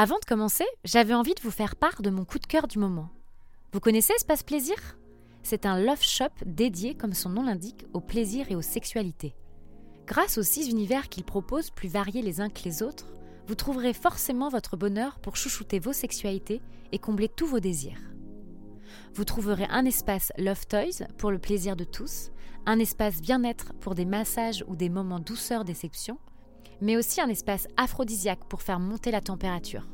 Avant 0.00 0.20
de 0.20 0.24
commencer, 0.24 0.64
j'avais 0.84 1.12
envie 1.12 1.34
de 1.34 1.40
vous 1.40 1.50
faire 1.50 1.74
part 1.74 2.02
de 2.02 2.10
mon 2.10 2.24
coup 2.24 2.38
de 2.38 2.46
cœur 2.46 2.68
du 2.68 2.78
moment. 2.78 3.08
Vous 3.72 3.80
connaissez 3.80 4.12
Espace 4.12 4.44
Plaisir? 4.44 4.76
C'est 5.42 5.66
un 5.66 5.76
love 5.76 6.02
shop 6.02 6.28
dédié, 6.46 6.94
comme 6.94 7.14
son 7.14 7.30
nom 7.30 7.42
l'indique, 7.42 7.84
au 7.94 8.00
plaisir 8.00 8.46
et 8.48 8.54
aux 8.54 8.62
sexualités. 8.62 9.34
Grâce 10.06 10.38
aux 10.38 10.44
six 10.44 10.68
univers 10.68 11.08
qu'il 11.08 11.24
propose, 11.24 11.70
plus 11.70 11.88
variés 11.88 12.22
les 12.22 12.40
uns 12.40 12.48
que 12.48 12.62
les 12.62 12.84
autres, 12.84 13.06
vous 13.48 13.56
trouverez 13.56 13.92
forcément 13.92 14.50
votre 14.50 14.76
bonheur 14.76 15.18
pour 15.18 15.34
chouchouter 15.34 15.80
vos 15.80 15.92
sexualités 15.92 16.62
et 16.92 17.00
combler 17.00 17.28
tous 17.28 17.48
vos 17.48 17.58
désirs. 17.58 17.98
Vous 19.14 19.24
trouverez 19.24 19.66
un 19.68 19.84
espace 19.84 20.30
Love 20.38 20.64
Toys 20.68 21.08
pour 21.16 21.32
le 21.32 21.40
plaisir 21.40 21.74
de 21.74 21.82
tous, 21.82 22.30
un 22.66 22.78
espace 22.78 23.20
bien-être 23.20 23.72
pour 23.80 23.96
des 23.96 24.04
massages 24.04 24.64
ou 24.68 24.76
des 24.76 24.90
moments 24.90 25.18
douceur 25.18 25.64
déception, 25.64 26.20
mais 26.80 26.96
aussi 26.96 27.20
un 27.20 27.28
espace 27.28 27.66
aphrodisiaque 27.76 28.44
pour 28.48 28.62
faire 28.62 28.80
monter 28.80 29.10
la 29.10 29.20
température. 29.20 29.88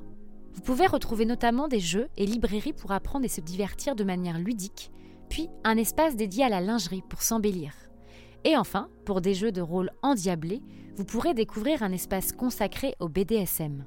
Vous 0.54 0.60
pouvez 0.60 0.86
retrouver 0.86 1.24
notamment 1.24 1.68
des 1.68 1.80
jeux 1.80 2.08
et 2.16 2.26
librairies 2.26 2.72
pour 2.72 2.92
apprendre 2.92 3.24
et 3.24 3.28
se 3.28 3.40
divertir 3.40 3.96
de 3.96 4.04
manière 4.04 4.38
ludique, 4.38 4.90
puis 5.28 5.48
un 5.64 5.76
espace 5.76 6.16
dédié 6.16 6.44
à 6.44 6.48
la 6.48 6.60
lingerie 6.60 7.02
pour 7.08 7.22
s'embellir. 7.22 7.72
Et 8.44 8.56
enfin, 8.56 8.88
pour 9.04 9.20
des 9.20 9.34
jeux 9.34 9.52
de 9.52 9.60
rôle 9.60 9.90
endiablés, 10.02 10.62
vous 10.96 11.04
pourrez 11.04 11.34
découvrir 11.34 11.82
un 11.82 11.92
espace 11.92 12.32
consacré 12.32 12.94
au 13.00 13.08
BDSM. 13.08 13.84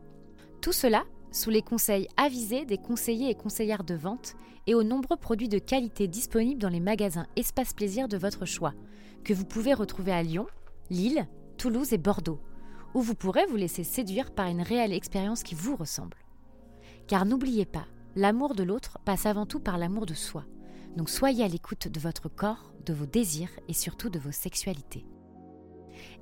Tout 0.61 0.73
cela 0.73 1.05
sous 1.31 1.49
les 1.49 1.61
conseils 1.61 2.07
avisés 2.17 2.65
des 2.65 2.77
conseillers 2.77 3.29
et 3.29 3.35
conseillères 3.35 3.83
de 3.83 3.93
vente 3.93 4.35
et 4.65 4.75
aux 4.75 4.83
nombreux 4.83 5.17
produits 5.17 5.49
de 5.49 5.59
qualité 5.59 6.07
disponibles 6.07 6.61
dans 6.61 6.69
les 6.69 6.79
magasins 6.79 7.27
Espace 7.35 7.73
Plaisir 7.73 8.07
de 8.07 8.17
votre 8.17 8.45
choix, 8.45 8.73
que 9.23 9.33
vous 9.33 9.45
pouvez 9.45 9.73
retrouver 9.73 10.11
à 10.11 10.23
Lyon, 10.23 10.47
Lille, 10.89 11.27
Toulouse 11.57 11.93
et 11.93 11.97
Bordeaux 11.97 12.39
où 12.93 13.01
vous 13.01 13.15
pourrez 13.15 13.45
vous 13.45 13.55
laisser 13.55 13.83
séduire 13.83 14.31
par 14.31 14.47
une 14.47 14.61
réelle 14.61 14.93
expérience 14.93 15.43
qui 15.43 15.55
vous 15.55 15.75
ressemble. 15.75 16.17
Car 17.07 17.25
n'oubliez 17.25 17.65
pas, 17.65 17.85
l'amour 18.15 18.55
de 18.55 18.63
l'autre 18.63 18.99
passe 19.05 19.25
avant 19.25 19.45
tout 19.45 19.59
par 19.59 19.77
l'amour 19.77 20.05
de 20.05 20.13
soi. 20.13 20.45
Donc 20.95 21.09
soyez 21.09 21.43
à 21.43 21.47
l'écoute 21.47 21.87
de 21.87 21.99
votre 21.99 22.29
corps, 22.29 22.71
de 22.85 22.93
vos 22.93 23.05
désirs 23.05 23.51
et 23.67 23.73
surtout 23.73 24.09
de 24.09 24.19
vos 24.19 24.31
sexualités. 24.31 25.05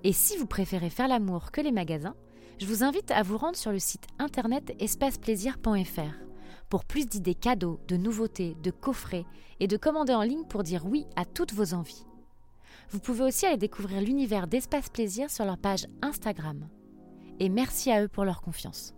Et 0.03 0.13
si 0.13 0.37
vous 0.37 0.47
préférez 0.47 0.89
faire 0.89 1.07
l'amour 1.07 1.51
que 1.51 1.61
les 1.61 1.71
magasins, 1.71 2.15
je 2.59 2.65
vous 2.65 2.83
invite 2.83 3.11
à 3.11 3.23
vous 3.23 3.37
rendre 3.37 3.57
sur 3.57 3.71
le 3.71 3.79
site 3.79 4.07
internet 4.19 4.75
espaceplaisir.fr 4.79 6.25
pour 6.69 6.85
plus 6.85 7.05
d'idées 7.05 7.35
cadeaux, 7.35 7.79
de 7.87 7.97
nouveautés, 7.97 8.55
de 8.61 8.71
coffrets 8.71 9.25
et 9.59 9.67
de 9.67 9.77
commander 9.77 10.13
en 10.13 10.23
ligne 10.23 10.45
pour 10.45 10.63
dire 10.63 10.85
oui 10.85 11.05
à 11.15 11.25
toutes 11.25 11.53
vos 11.53 11.73
envies. 11.73 12.04
Vous 12.91 12.99
pouvez 12.99 13.23
aussi 13.23 13.45
aller 13.45 13.57
découvrir 13.57 14.01
l'univers 14.01 14.47
d'Espace 14.47 14.89
Plaisir 14.89 15.29
sur 15.29 15.45
leur 15.45 15.57
page 15.57 15.87
Instagram. 16.01 16.67
Et 17.39 17.49
merci 17.49 17.91
à 17.91 18.03
eux 18.03 18.07
pour 18.07 18.25
leur 18.25 18.41
confiance. 18.41 18.93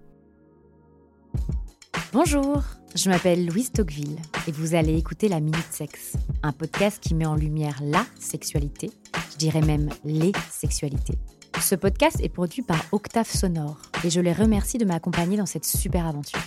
Bonjour, 2.14 2.64
je 2.96 3.10
m'appelle 3.10 3.46
Louise 3.46 3.72
Tocqueville 3.72 4.18
et 4.48 4.52
vous 4.52 4.76
allez 4.76 4.98
écouter 4.98 5.28
La 5.28 5.40
Minute 5.40 5.72
Sexe, 5.72 6.14
un 6.42 6.54
podcast 6.54 7.00
qui 7.02 7.14
met 7.14 7.26
en 7.26 7.36
lumière 7.36 7.78
la 7.82 8.06
sexualité, 8.18 8.92
je 9.34 9.38
dirais 9.38 9.62
même 9.62 9.90
les 10.06 10.32
sexualités. 10.50 11.16
Ce 11.60 11.76
podcast 11.76 12.18
est 12.22 12.30
produit 12.30 12.62
par 12.62 12.82
Octave 12.92 13.30
Sonore 13.30 13.82
et 14.04 14.10
je 14.10 14.22
les 14.22 14.32
remercie 14.32 14.78
de 14.78 14.86
m'accompagner 14.86 15.38
dans 15.38 15.46
cette 15.46 15.66
super 15.66 16.06
aventure. 16.06 16.40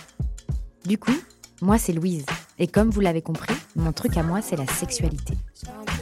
Du 0.85 0.97
coup, 0.97 1.15
moi 1.61 1.77
c'est 1.77 1.93
Louise 1.93 2.25
et 2.57 2.67
comme 2.67 2.89
vous 2.89 3.01
l'avez 3.01 3.21
compris, 3.21 3.55
mon 3.75 3.91
truc 3.91 4.17
à 4.17 4.23
moi 4.23 4.41
c'est 4.41 4.55
la 4.55 4.67
sexualité. 4.67 5.35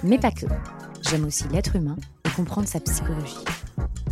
Mais 0.03 0.19
pas 0.19 0.31
que. 0.31 0.45
J'aime 1.01 1.25
aussi 1.25 1.47
l'être 1.49 1.75
humain 1.75 1.95
et 2.25 2.29
comprendre 2.29 2.67
sa 2.67 2.79
psychologie. 2.79 3.43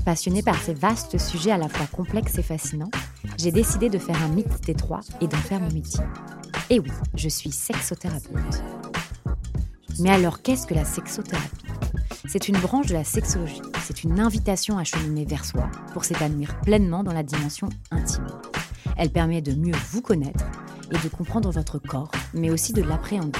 Passionnée 0.05 0.41
par 0.41 0.55
ces 0.61 0.73
vastes 0.73 1.17
sujets 1.17 1.51
à 1.51 1.57
la 1.57 1.67
fois 1.67 1.85
complexes 1.87 2.37
et 2.37 2.43
fascinants, 2.43 2.91
j'ai 3.37 3.51
décidé 3.51 3.89
de 3.89 3.97
faire 3.97 4.21
un 4.23 4.29
mix 4.29 4.61
des 4.61 4.73
trois 4.73 5.01
et 5.21 5.27
d'en 5.27 5.37
faire 5.37 5.59
mon 5.59 5.71
métier. 5.71 6.03
Et 6.69 6.79
oui, 6.79 6.89
je 7.15 7.29
suis 7.29 7.51
sexothérapeute. 7.51 8.63
Mais 9.99 10.09
alors, 10.09 10.41
qu'est-ce 10.41 10.67
que 10.67 10.73
la 10.73 10.85
sexothérapie? 10.85 11.65
C'est 12.27 12.47
une 12.47 12.57
branche 12.57 12.87
de 12.87 12.93
la 12.93 13.03
sexologie. 13.03 13.61
C'est 13.83 14.03
une 14.03 14.19
invitation 14.19 14.77
à 14.77 14.83
cheminer 14.83 15.25
vers 15.25 15.45
soi 15.45 15.69
pour 15.93 16.03
s'épanouir 16.05 16.59
pleinement 16.61 17.03
dans 17.03 17.13
la 17.13 17.23
dimension 17.23 17.69
intime. 17.91 18.27
Elle 18.97 19.11
permet 19.11 19.41
de 19.41 19.53
mieux 19.53 19.75
vous 19.91 20.01
connaître 20.01 20.45
et 20.91 20.97
de 20.97 21.09
comprendre 21.09 21.51
votre 21.51 21.79
corps, 21.79 22.11
mais 22.33 22.49
aussi 22.49 22.73
de 22.73 22.81
l'appréhender. 22.81 23.39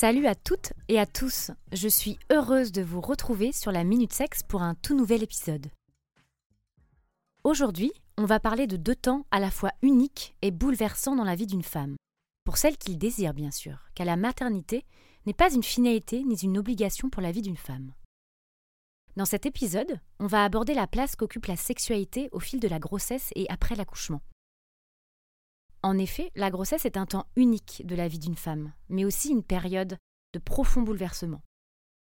Salut 0.00 0.26
à 0.26 0.34
toutes 0.34 0.72
et 0.88 0.98
à 0.98 1.04
tous, 1.04 1.50
je 1.72 1.86
suis 1.86 2.18
heureuse 2.32 2.72
de 2.72 2.80
vous 2.80 3.02
retrouver 3.02 3.52
sur 3.52 3.70
la 3.70 3.84
Minute 3.84 4.14
Sexe 4.14 4.42
pour 4.42 4.62
un 4.62 4.74
tout 4.74 4.96
nouvel 4.96 5.22
épisode. 5.22 5.66
Aujourd'hui, 7.44 7.92
on 8.16 8.24
va 8.24 8.40
parler 8.40 8.66
de 8.66 8.78
deux 8.78 8.94
temps 8.94 9.26
à 9.30 9.40
la 9.40 9.50
fois 9.50 9.72
uniques 9.82 10.34
et 10.40 10.52
bouleversants 10.52 11.16
dans 11.16 11.24
la 11.24 11.34
vie 11.34 11.46
d'une 11.46 11.62
femme. 11.62 11.96
Pour 12.44 12.56
celle 12.56 12.78
qui 12.78 12.92
le 12.92 12.96
désire, 12.96 13.34
bien 13.34 13.50
sûr, 13.50 13.76
car 13.94 14.06
la 14.06 14.16
maternité 14.16 14.86
n'est 15.26 15.34
pas 15.34 15.52
une 15.52 15.62
finalité 15.62 16.24
ni 16.24 16.36
une 16.36 16.56
obligation 16.56 17.10
pour 17.10 17.20
la 17.20 17.30
vie 17.30 17.42
d'une 17.42 17.58
femme. 17.58 17.92
Dans 19.16 19.26
cet 19.26 19.44
épisode, 19.44 20.00
on 20.18 20.26
va 20.26 20.44
aborder 20.44 20.72
la 20.72 20.86
place 20.86 21.14
qu'occupe 21.14 21.44
la 21.44 21.56
sexualité 21.56 22.30
au 22.32 22.40
fil 22.40 22.58
de 22.58 22.68
la 22.68 22.78
grossesse 22.78 23.32
et 23.36 23.44
après 23.50 23.74
l'accouchement. 23.74 24.22
En 25.82 25.96
effet, 25.96 26.30
la 26.34 26.50
grossesse 26.50 26.84
est 26.84 26.96
un 26.96 27.06
temps 27.06 27.26
unique 27.36 27.82
de 27.86 27.94
la 27.94 28.08
vie 28.08 28.18
d'une 28.18 28.36
femme, 28.36 28.72
mais 28.88 29.04
aussi 29.04 29.30
une 29.30 29.42
période 29.42 29.96
de 30.34 30.38
profond 30.38 30.82
bouleversement. 30.82 31.42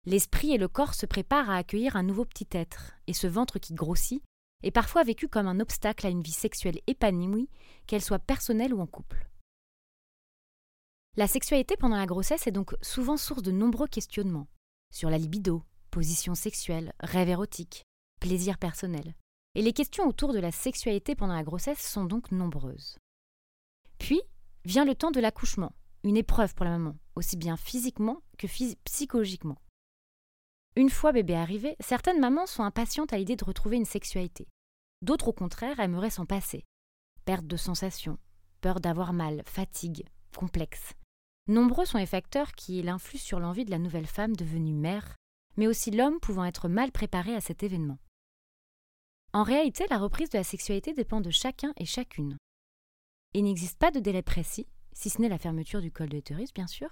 L'esprit 0.07 0.53
et 0.53 0.59
le 0.59 0.69
corps 0.69 0.95
se 0.95 1.07
préparent 1.07 1.51
à 1.51 1.57
accueillir 1.57 1.95
un 1.95 2.03
nouveau 2.03 2.25
petit 2.25 2.49
être, 2.53 2.95
et 3.07 3.13
ce 3.13 3.27
ventre 3.27 3.59
qui 3.59 3.75
grossit 3.75 4.23
est 4.63 4.71
parfois 4.71 5.05
vécu 5.05 5.29
comme 5.29 5.47
un 5.47 5.61
obstacle 5.61 6.07
à 6.07 6.11
une 6.11 6.23
vie 6.23 6.33
sexuelle 6.33 6.81
épanouie, 6.87 7.49
qu'elle 7.87 8.03
soit 8.03 8.19
personnelle 8.19 8.75
ou 8.75 8.81
en 8.81 8.87
couple. 8.87 9.29
La 11.17 11.27
sexualité 11.27 11.77
pendant 11.77 11.97
la 11.97 12.07
grossesse 12.07 12.47
est 12.47 12.53
donc 12.53 12.75
souvent 12.83 13.17
source 13.17 13.43
de 13.43 13.51
nombreux 13.51 13.89
questionnements 13.89 14.49
sur 14.93 15.11
la 15.11 15.19
libido, 15.19 15.63
position 15.91 16.35
sexuelle, 16.35 16.93
rêve 17.01 17.29
érotique, 17.29 17.85
plaisir 18.21 18.59
personnel. 18.59 19.15
Et 19.55 19.63
les 19.63 19.73
questions 19.73 20.07
autour 20.07 20.33
de 20.33 20.39
la 20.39 20.53
sexualité 20.53 21.15
pendant 21.15 21.35
la 21.35 21.43
grossesse 21.43 21.81
sont 21.81 22.05
donc 22.05 22.31
nombreuses. 22.31 22.99
Puis 24.01 24.21
vient 24.65 24.85
le 24.85 24.97
temps 24.97 25.13
de 25.13 25.21
l'accouchement, 25.21 25.73
une 26.03 26.17
épreuve 26.17 26.55
pour 26.55 26.65
la 26.65 26.73
maman, 26.73 26.97
aussi 27.15 27.37
bien 27.37 27.57
physiquement 27.57 28.23
que 28.39 28.49
psychologiquement. 28.85 29.59
Une 30.75 30.91
fois 30.91 31.13
bébé 31.13 31.35
arrivé, 31.35 31.77
certaines 31.81 32.19
mamans 32.19 32.47
sont 32.47 32.63
impatientes 32.65 33.13
à 33.13 33.19
l'idée 33.19 33.37
de 33.37 33.45
retrouver 33.45 33.77
une 33.77 33.85
sexualité. 33.85 34.49
D'autres, 35.03 35.29
au 35.29 35.33
contraire, 35.33 35.79
aimeraient 35.81 36.11
s'en 36.11 36.27
passer. 36.27 36.65
Perte 37.25 37.47
de 37.47 37.57
sensation, 37.57 38.19
peur 38.61 38.81
d'avoir 38.81 39.13
mal, 39.13 39.43
fatigue, 39.47 40.07
complexe. 40.37 40.95
Nombreux 41.47 41.85
sont 41.85 41.99
les 41.99 42.07
facteurs 42.07 42.53
qui 42.53 42.89
influent 42.89 43.19
sur 43.19 43.41
l'envie 43.41 43.65
de 43.65 43.71
la 43.71 43.79
nouvelle 43.79 44.07
femme 44.07 44.35
devenue 44.35 44.75
mère, 44.75 45.17
mais 45.57 45.67
aussi 45.67 45.91
l'homme 45.91 46.21
pouvant 46.21 46.45
être 46.45 46.69
mal 46.69 46.93
préparé 46.93 47.35
à 47.35 47.41
cet 47.41 47.63
événement. 47.63 47.99
En 49.33 49.43
réalité, 49.43 49.85
la 49.91 49.99
reprise 49.99 50.31
de 50.31 50.39
la 50.39 50.45
sexualité 50.45 50.95
dépend 50.95 51.21
de 51.21 51.31
chacun 51.31 51.73
et 51.77 51.85
chacune. 51.85 52.37
Il 53.33 53.45
n'existe 53.45 53.79
pas 53.79 53.93
de 53.93 54.01
délai 54.01 54.23
précis, 54.23 54.67
si 54.93 55.09
ce 55.09 55.21
n'est 55.21 55.29
la 55.29 55.39
fermeture 55.39 55.81
du 55.81 55.93
col 55.93 56.09
de 56.09 56.17
l'utérus, 56.17 56.53
bien 56.53 56.67
sûr, 56.67 56.91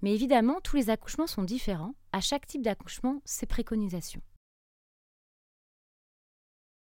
mais 0.00 0.14
évidemment, 0.14 0.60
tous 0.60 0.76
les 0.76 0.90
accouchements 0.90 1.26
sont 1.26 1.42
différents, 1.42 1.94
à 2.12 2.20
chaque 2.20 2.46
type 2.46 2.62
d'accouchement, 2.62 3.20
ses 3.24 3.46
préconisations. 3.46 4.22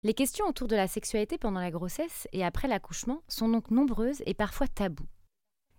Les 0.04 0.14
questions 0.14 0.46
autour 0.46 0.68
de 0.68 0.76
la 0.76 0.88
sexualité 0.88 1.38
pendant 1.38 1.62
la 1.62 1.72
grossesse 1.72 2.28
et 2.34 2.44
après 2.44 2.68
l'accouchement 2.68 3.24
sont 3.28 3.48
donc 3.50 3.72
nombreuses 3.72 4.22
et 4.26 4.34
parfois 4.34 4.68
tabous. 4.68 5.08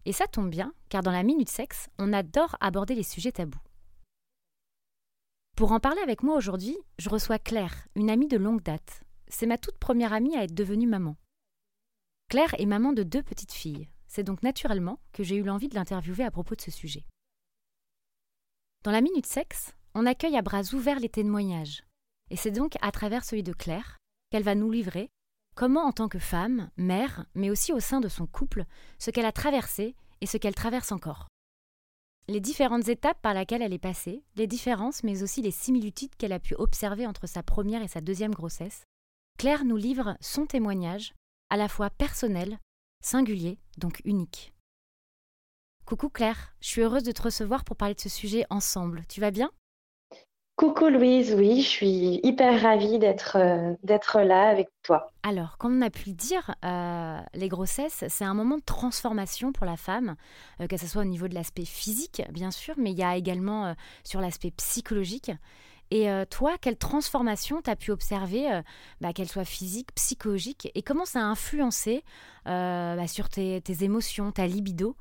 Et 0.05 0.13
ça 0.13 0.27
tombe 0.27 0.51
bien, 0.51 0.73
car 0.89 1.03
dans 1.03 1.13
la 1.13 1.23
Minute 1.23 1.49
Sexe, 1.51 1.89
on 1.99 2.13
adore 2.13 2.57
aborder 2.61 2.95
les 2.95 3.03
sujets 3.03 3.33
tabous. 3.33 3.61
Pour 5.55 5.73
en 5.73 5.81
parler 5.81 6.01
avec 6.01 6.23
moi 6.23 6.37
aujourd'hui, 6.37 6.77
je 6.99 7.09
reçois 7.09 7.39
Claire, 7.39 7.89
une 7.95 8.11
amie 8.11 8.29
de 8.29 8.37
longue 8.37 8.63
date. 8.63 9.03
C'est 9.29 9.47
ma 9.47 9.59
toute 9.59 9.79
première 9.79 10.13
amie 10.13 10.37
à 10.37 10.45
être 10.45 10.55
devenue 10.55 10.87
maman. 10.87 11.17
Claire 12.29 12.55
est 12.59 12.67
maman 12.67 12.93
de 12.93 13.05
deux 13.05 13.23
petites 13.23 13.53
filles. 13.53 13.89
C'est 14.09 14.25
donc 14.25 14.43
naturellement 14.43 14.99
que 15.13 15.23
j'ai 15.23 15.37
eu 15.37 15.45
l'envie 15.45 15.69
de 15.69 15.77
l'interviewer 15.77 16.25
à 16.25 16.31
propos 16.33 16.57
de 16.57 16.61
ce 16.61 16.73
sujet. 16.73 17.07
Dans 18.83 18.91
la 18.91 19.01
Minute 19.01 19.27
Sexe, 19.27 19.75
on 19.95 20.07
accueille 20.07 20.37
à 20.37 20.43
bras 20.43 20.75
ouverts 20.75 20.99
les 20.99 21.09
témoignages. 21.09 21.85
Et 22.31 22.37
c'est 22.37 22.51
donc 22.51 22.75
à 22.83 22.91
travers 22.91 23.25
celui 23.25 23.45
de 23.45 23.53
Claire 23.53 23.99
qu'elle 24.31 24.43
va 24.43 24.57
nous 24.57 24.71
livrer 24.71 25.09
comment, 25.55 25.85
en 25.85 25.93
tant 25.93 26.09
que 26.09 26.19
femme, 26.19 26.71
mère, 26.77 27.27
mais 27.35 27.49
aussi 27.49 27.73
au 27.73 27.81
sein 27.81 28.01
de 28.01 28.09
son 28.09 28.27
couple, 28.27 28.65
ce 28.99 29.11
qu'elle 29.11 29.25
a 29.25 29.33
traversé 29.33 29.95
et 30.21 30.27
ce 30.27 30.37
qu'elle 30.37 30.55
traverse 30.55 30.91
encore. 30.91 31.29
Les 32.29 32.41
différentes 32.41 32.89
étapes 32.89 33.23
par 33.23 33.35
lesquelles 33.35 33.63
elle 33.63 33.73
est 33.73 33.79
passée, 33.79 34.25
les 34.35 34.49
différences, 34.49 35.05
mais 35.05 35.23
aussi 35.23 35.43
les 35.43 35.53
similitudes 35.53 36.15
qu'elle 36.17 36.33
a 36.33 36.41
pu 36.41 36.57
observer 36.57 37.07
entre 37.07 37.29
sa 37.29 37.45
première 37.45 37.83
et 37.83 37.89
sa 37.89 38.01
deuxième 38.01 38.35
grossesse, 38.35 38.83
Claire 39.39 39.65
nous 39.65 39.77
livre 39.77 40.17
son 40.21 40.45
témoignage, 40.45 41.15
à 41.51 41.57
la 41.57 41.69
fois 41.69 41.91
personnel, 41.91 42.59
singulier, 43.03 43.59
donc 43.79 44.01
unique. 44.05 44.53
Coucou 45.85 46.09
Claire, 46.09 46.55
je 46.61 46.69
suis 46.69 46.83
heureuse 46.83 47.05
de 47.05 47.13
te 47.13 47.23
recevoir 47.23 47.65
pour 47.65 47.77
parler 47.77 47.95
de 47.95 48.01
ce 48.01 48.09
sujet 48.09 48.45
ensemble. 48.51 49.05
Tu 49.09 49.21
vas 49.21 49.31
bien? 49.31 49.51
Coucou 50.57 50.89
Louise, 50.89 51.35
oui, 51.35 51.61
je 51.61 51.69
suis 51.69 52.21
hyper 52.23 52.63
ravie 52.63 52.99
d'être 52.99 53.37
euh, 53.37 53.75
d'être 53.83 54.21
là 54.23 54.49
avec 54.49 54.71
toi. 54.83 55.13
Alors, 55.23 55.59
comme 55.59 55.77
on 55.77 55.83
a 55.83 55.91
pu 55.91 56.09
le 56.09 56.15
dire, 56.15 56.55
euh, 56.65 57.21
les 57.35 57.49
grossesses, 57.49 58.05
c'est 58.09 58.25
un 58.25 58.33
moment 58.33 58.57
de 58.57 58.63
transformation 58.63 59.53
pour 59.53 59.67
la 59.67 59.77
femme, 59.77 60.17
euh, 60.63 60.67
que 60.67 60.79
ce 60.79 60.87
soit 60.87 61.03
au 61.03 61.05
niveau 61.05 61.29
de 61.29 61.35
l'aspect 61.35 61.67
physique, 61.67 62.23
bien 62.31 62.51
sûr, 62.51 62.75
mais 62.79 62.93
il 62.93 62.99
y 62.99 63.03
a 63.03 63.17
également 63.17 63.75
sur 64.03 64.23
l'aspect 64.23 64.51
psychologique. 64.51 65.31
Et 65.91 66.09
toi, 66.31 66.57
quelle 66.61 66.77
transformation 66.77 67.63
tu 67.63 67.71
as 67.71 67.77
pu 67.77 67.91
observer, 67.93 68.61
bah, 69.01 69.13
qu'elle 69.13 69.29
soit 69.29 69.45
physique, 69.45 69.95
psychologique, 69.95 70.71
et 70.75 70.83
comment 70.83 71.05
ça 71.05 71.21
a 71.21 71.25
influencé 71.25 72.03
bah, 72.45 73.07
sur 73.07 73.29
tes, 73.29 73.63
émotions, 73.83 74.33
ta 74.33 74.47
libido 74.47 74.97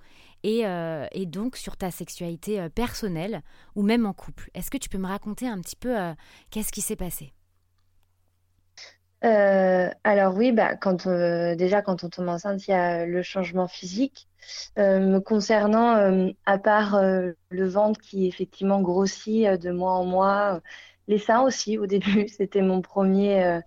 euh, 0.45 1.07
et, 1.11 1.25
donc 1.25 1.57
sur 1.57 1.75
ta 1.75 1.89
sexualité 1.89 2.61
euh, 2.61 2.69
personnelle 2.69 3.41
ou 3.75 3.81
même 3.81 4.05
en 4.05 4.13
couple? 4.13 4.49
Est-ce 4.53 4.69
que 4.69 4.77
tu 4.77 4.89
peux 4.89 4.97
me 4.97 5.07
raconter 5.07 5.47
un 5.47 5.59
petit 5.59 5.75
peu 5.75 5.97
euh, 5.97 6.13
qu'est-ce 6.51 6.71
qui 6.71 6.81
s'est 6.81 6.95
passé? 6.95 7.33
Alors 9.21 10.35
oui, 10.35 10.51
bah, 10.51 10.75
déjà 11.55 11.81
quand 11.81 12.03
on 12.03 12.09
tombe 12.09 12.27
enceinte, 12.27 12.67
il 12.67 12.71
y 12.71 12.73
a 12.75 13.07
le 13.07 13.23
changement 13.23 13.67
physique. 13.67 14.27
Me 14.77 15.19
concernant, 15.19 16.29
à 16.45 16.57
part 16.57 17.01
le 17.01 17.67
ventre 17.67 17.99
qui 18.01 18.27
effectivement 18.27 18.81
grossit 18.81 19.47
de 19.47 19.71
mois 19.71 19.93
en 19.93 20.05
mois, 20.05 20.61
les 21.07 21.19
seins 21.19 21.41
aussi 21.41 21.77
au 21.77 21.85
début, 21.87 22.27
c'était 22.27 22.61
mon 22.61 22.81
premier 22.81 23.61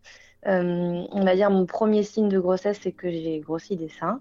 euh, 0.46 1.04
on 1.10 1.24
va 1.24 1.34
dire 1.34 1.50
mon 1.50 1.66
premier 1.66 2.02
signe 2.02 2.28
de 2.28 2.38
grossesse, 2.38 2.78
c'est 2.82 2.92
que 2.92 3.10
j'ai 3.10 3.40
grossi 3.40 3.76
des 3.76 3.88
seins 3.88 4.20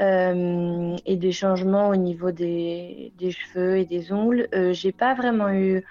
euh, 0.00 0.96
et 1.06 1.16
des 1.16 1.32
changements 1.32 1.88
au 1.88 1.96
niveau 1.96 2.30
des, 2.30 3.12
cheveux 3.18 3.78
et 3.78 3.86
des 3.86 4.12
ongles. 4.12 4.48
Euh, 4.54 4.72
j'ai 4.72 4.92
pas 4.92 5.14
vraiment 5.14 5.48
eu 5.50 5.82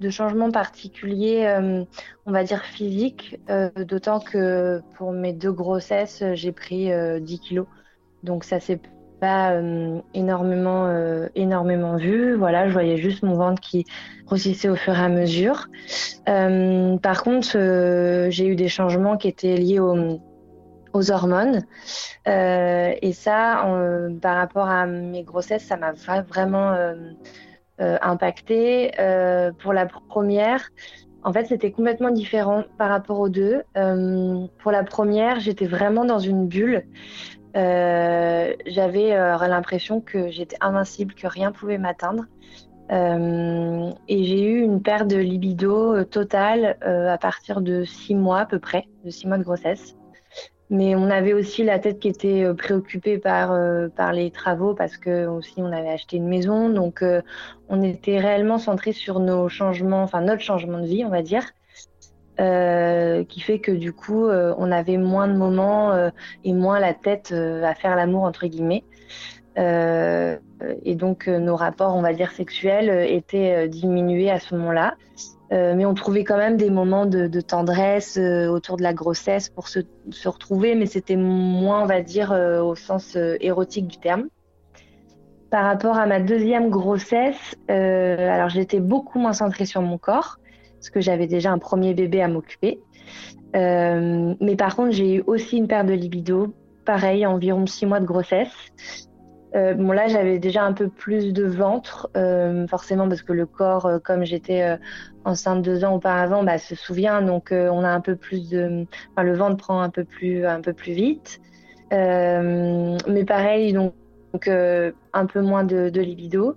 de 0.00 0.10
changement 0.10 0.50
particulier, 0.50 1.46
on 2.26 2.32
va 2.32 2.42
dire 2.42 2.64
physique, 2.64 3.38
d'autant 3.76 4.18
que 4.18 4.82
pour 4.96 5.12
mes 5.12 5.32
deux 5.32 5.52
grossesses, 5.52 6.22
j'ai 6.34 6.50
pris 6.50 6.90
10 7.20 7.38
kilos. 7.38 7.66
Donc 8.24 8.42
ça 8.42 8.58
s'est 8.58 8.80
euh, 9.24 10.00
énormément, 10.14 10.86
euh, 10.86 11.28
énormément 11.34 11.96
vu. 11.96 12.34
Voilà, 12.34 12.68
je 12.68 12.72
voyais 12.72 12.96
juste 12.96 13.22
mon 13.22 13.34
ventre 13.34 13.60
qui 13.60 13.84
grossissait 14.26 14.68
au 14.68 14.76
fur 14.76 14.94
et 14.94 15.02
à 15.02 15.08
mesure. 15.08 15.68
Euh, 16.28 16.96
par 16.98 17.22
contre, 17.22 17.52
j'ai 18.30 18.46
eu 18.46 18.56
des 18.56 18.68
changements 18.68 19.16
qui 19.16 19.28
étaient 19.28 19.56
liés 19.56 19.80
aux, 19.80 20.20
hormones. 21.10 21.64
et 22.26 23.12
ça, 23.12 23.66
par 24.22 24.36
rapport 24.36 24.68
à 24.68 24.86
mes 24.86 25.24
grossesses, 25.24 25.64
ça 25.64 25.76
m'a 25.76 25.92
vraiment 26.22 26.72
impacté. 27.78 28.92
pour 29.60 29.72
la 29.72 29.86
première, 29.86 30.70
en 31.24 31.32
fait, 31.32 31.46
c'était 31.46 31.72
complètement 31.72 32.10
différent 32.10 32.62
par 32.78 32.90
rapport 32.90 33.18
aux 33.18 33.28
deux. 33.28 33.62
pour 34.62 34.70
la 34.70 34.84
première, 34.84 35.40
j'étais 35.40 35.66
vraiment 35.66 36.04
dans 36.04 36.20
une 36.20 36.46
bulle. 36.46 36.84
Euh, 37.56 38.54
j'avais 38.66 39.12
euh, 39.12 39.38
l'impression 39.46 40.00
que 40.00 40.30
j'étais 40.30 40.56
invincible, 40.60 41.14
que 41.14 41.26
rien 41.26 41.52
pouvait 41.52 41.78
m'atteindre. 41.78 42.24
Euh, 42.92 43.90
et 44.08 44.24
j'ai 44.24 44.42
eu 44.42 44.60
une 44.60 44.82
perte 44.82 45.08
de 45.08 45.16
libido 45.16 46.04
totale 46.04 46.76
à 46.82 47.16
partir 47.18 47.60
de 47.60 47.84
six 47.84 48.14
mois 48.14 48.40
à 48.40 48.46
peu 48.46 48.58
près, 48.58 48.86
de 49.04 49.10
six 49.10 49.26
mois 49.26 49.38
de 49.38 49.44
grossesse. 49.44 49.96
Mais 50.70 50.96
on 50.96 51.10
avait 51.10 51.34
aussi 51.34 51.62
la 51.62 51.78
tête 51.78 52.00
qui 52.00 52.08
était 52.08 52.52
préoccupée 52.54 53.18
par, 53.18 53.56
par 53.94 54.12
les 54.12 54.30
travaux 54.30 54.74
parce 54.74 54.96
que 54.96 55.26
aussi 55.26 55.54
on 55.58 55.70
avait 55.72 55.90
acheté 55.90 56.16
une 56.16 56.28
maison. 56.28 56.68
Donc 56.68 57.04
on 57.68 57.82
était 57.82 58.18
réellement 58.18 58.58
centré 58.58 58.92
sur 58.92 59.20
nos 59.20 59.48
changements, 59.48 60.02
enfin 60.02 60.20
notre 60.20 60.42
changement 60.42 60.80
de 60.80 60.86
vie, 60.86 61.04
on 61.04 61.10
va 61.10 61.22
dire. 61.22 61.44
Euh, 62.40 63.22
qui 63.22 63.38
fait 63.38 63.60
que 63.60 63.70
du 63.70 63.92
coup, 63.92 64.26
euh, 64.26 64.54
on 64.58 64.72
avait 64.72 64.96
moins 64.96 65.28
de 65.28 65.34
moments 65.34 65.92
euh, 65.92 66.10
et 66.42 66.52
moins 66.52 66.80
la 66.80 66.92
tête 66.92 67.32
à 67.32 67.74
faire 67.74 67.94
l'amour 67.94 68.24
entre 68.24 68.46
guillemets. 68.46 68.84
et 69.56 70.94
donc, 70.96 71.28
nos 71.28 71.54
rapports, 71.54 71.94
on 71.94 72.02
va 72.02 72.12
dire 72.12 72.32
sexuels, 72.32 72.90
étaient 73.08 73.68
diminués 73.68 74.30
à 74.30 74.40
ce 74.40 74.56
moment-là. 74.56 74.96
mais 75.52 75.86
on 75.86 75.94
trouvait 75.94 76.24
quand 76.24 76.36
même 76.36 76.56
des 76.56 76.70
moments 76.70 77.06
de, 77.06 77.40
tendresse 77.40 78.18
autour 78.18 78.76
de 78.78 78.82
la 78.82 78.92
grossesse 78.92 79.48
pour 79.48 79.68
se 79.68 80.28
retrouver, 80.28 80.74
mais 80.74 80.86
c'était 80.86 81.16
moins, 81.16 81.82
on 81.82 81.86
va 81.86 82.00
dire, 82.00 82.32
au 82.32 82.74
sens 82.74 83.16
érotique 83.40 83.86
du 83.86 83.98
terme. 83.98 84.24
Par 85.50 85.64
rapport 85.66 85.98
à 85.98 86.06
ma 86.06 86.18
deuxième 86.18 86.68
grossesse, 86.68 87.54
alors 87.68 88.48
j'étais 88.48 88.80
beaucoup 88.80 89.20
moins 89.20 89.34
centrée 89.34 89.66
sur 89.66 89.82
mon 89.82 89.98
corps 89.98 90.38
parce 90.84 90.90
que 90.90 91.00
j'avais 91.00 91.26
déjà 91.26 91.50
un 91.50 91.56
premier 91.56 91.94
bébé 91.94 92.20
à 92.20 92.28
m'occuper. 92.28 92.78
Euh, 93.56 94.34
mais 94.38 94.54
par 94.54 94.76
contre, 94.76 94.90
j'ai 94.90 95.14
eu 95.14 95.24
aussi 95.26 95.56
une 95.56 95.66
perte 95.66 95.86
de 95.86 95.94
libido, 95.94 96.54
pareil, 96.84 97.24
environ 97.24 97.66
six 97.66 97.86
mois 97.86 98.00
de 98.00 98.04
grossesse. 98.04 98.50
Euh, 99.56 99.72
bon 99.72 99.92
là, 99.92 100.08
j'avais 100.08 100.38
déjà 100.38 100.62
un 100.62 100.74
peu 100.74 100.88
plus 100.88 101.32
de 101.32 101.44
ventre, 101.44 102.10
euh, 102.18 102.66
forcément 102.66 103.08
parce 103.08 103.22
que 103.22 103.32
le 103.32 103.46
corps, 103.46 103.88
comme 104.04 104.24
j'étais 104.24 104.76
enceinte 105.24 105.62
deux 105.62 105.86
ans 105.86 105.94
auparavant, 105.94 106.44
bah, 106.44 106.58
se 106.58 106.74
souvient, 106.74 107.22
donc 107.22 107.48
on 107.50 107.82
a 107.82 107.88
un 107.88 108.00
peu 108.00 108.14
plus 108.14 108.50
de, 108.50 108.86
le 109.16 109.34
ventre 109.34 109.56
prend 109.56 109.80
un 109.80 109.88
peu 109.88 110.04
plus, 110.04 110.44
un 110.44 110.60
peu 110.60 110.74
plus 110.74 110.92
vite. 110.92 111.40
mais 111.90 113.24
pareil, 113.26 113.72
donc 113.72 113.94
donc 114.34 114.48
euh, 114.48 114.90
un 115.12 115.26
peu 115.26 115.40
moins 115.40 115.62
de, 115.62 116.00
libido. 116.00 116.56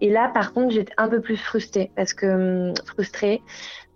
Et 0.00 0.10
là, 0.10 0.30
par 0.32 0.52
contre, 0.52 0.70
j'étais 0.70 0.94
un 0.96 1.08
peu 1.08 1.20
plus 1.20 1.36
frustrée 1.36 1.90
parce 1.96 2.14
que 2.14 2.68
hum, 2.70 2.74
frustrée 2.86 3.42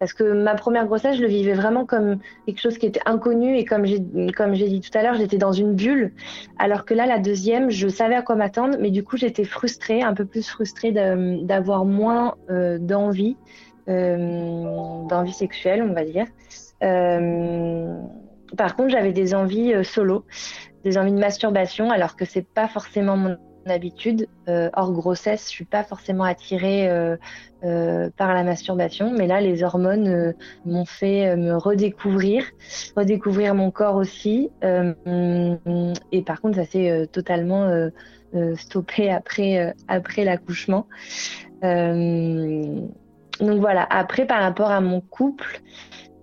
parce 0.01 0.15
que 0.15 0.25
ma 0.25 0.55
première 0.55 0.87
grossesse, 0.87 1.17
je 1.17 1.23
le 1.23 1.29
vivais 1.29 1.53
vraiment 1.53 1.85
comme 1.85 2.19
quelque 2.47 2.59
chose 2.59 2.79
qui 2.79 2.87
était 2.87 3.03
inconnu 3.05 3.59
et 3.59 3.67
comme 3.67 3.85
j'ai 3.85 3.99
dit 4.01 4.81
tout 4.81 4.99
à 4.99 5.03
l'heure, 5.03 5.15
j'étais 5.15 5.37
dans 5.37 5.53
une 5.53 5.75
bulle. 5.75 6.13
Alors 6.59 6.87
que 6.87 6.95
là, 6.95 7.05
la 7.05 7.19
deuxième, 7.19 7.71
je 7.71 7.87
savais 7.87 8.15
à 8.15 8.23
quoi 8.23 8.35
m'attendre, 8.35 8.79
mais 8.81 8.91
du 8.91 9.05
coup, 9.05 9.19
j'étais 9.19 9.45
frustrée, 9.45 10.03
un 10.03 10.15
peu 10.15 10.25
plus 10.25 10.49
frustrée 10.49 10.91
d'avoir 10.91 11.85
moins 11.85 12.37
euh, 12.49 12.79
d'envie, 12.79 13.37
euh, 13.91 15.07
d'envie 15.07 15.35
sexuelle, 15.35 15.83
on 15.83 15.93
va 15.93 16.05
dire. 16.07 16.25
Par 18.57 18.77
contre, 18.77 18.91
j'avais 18.91 19.13
des 19.13 19.35
envies 19.35 19.85
solo 19.85 20.25
des 20.85 20.97
envies 20.99 21.13
de 21.13 21.19
masturbation, 21.19 21.91
alors 21.91 22.17
que 22.17 22.25
c'est 22.25 22.47
pas 22.47 22.69
forcément 22.69 23.17
mon 23.17 23.37
habitude. 23.67 24.27
hors 24.47 24.93
grossesse, 24.93 25.45
je 25.45 25.51
suis 25.51 25.65
pas 25.65 25.85
forcément 25.85 26.25
attirée 26.25 26.89
par 27.61 28.35
la 28.35 28.43
masturbation, 28.43 29.13
mais 29.13 29.27
là, 29.27 29.41
les 29.41 29.63
hormones 29.63 30.35
m'ont 30.65 30.87
fait 30.87 31.37
me 31.37 31.55
redécouvrir, 31.55 32.45
redécouvrir 32.97 33.55
mon 33.55 33.71
corps 33.71 33.97
aussi. 33.97 34.51
et 34.63 36.23
par 36.23 36.41
contre, 36.41 36.57
ça 36.57 36.65
s'est 36.65 37.09
totalement 37.13 37.91
stoppé 38.57 39.11
après, 39.11 39.75
l'accouchement. 40.25 40.87
donc 41.63 42.91
voilà. 43.41 43.87
Après, 43.91 44.25
par 44.25 44.41
rapport 44.41 44.71
à 44.71 44.81
mon 44.81 45.01
couple, 45.03 45.61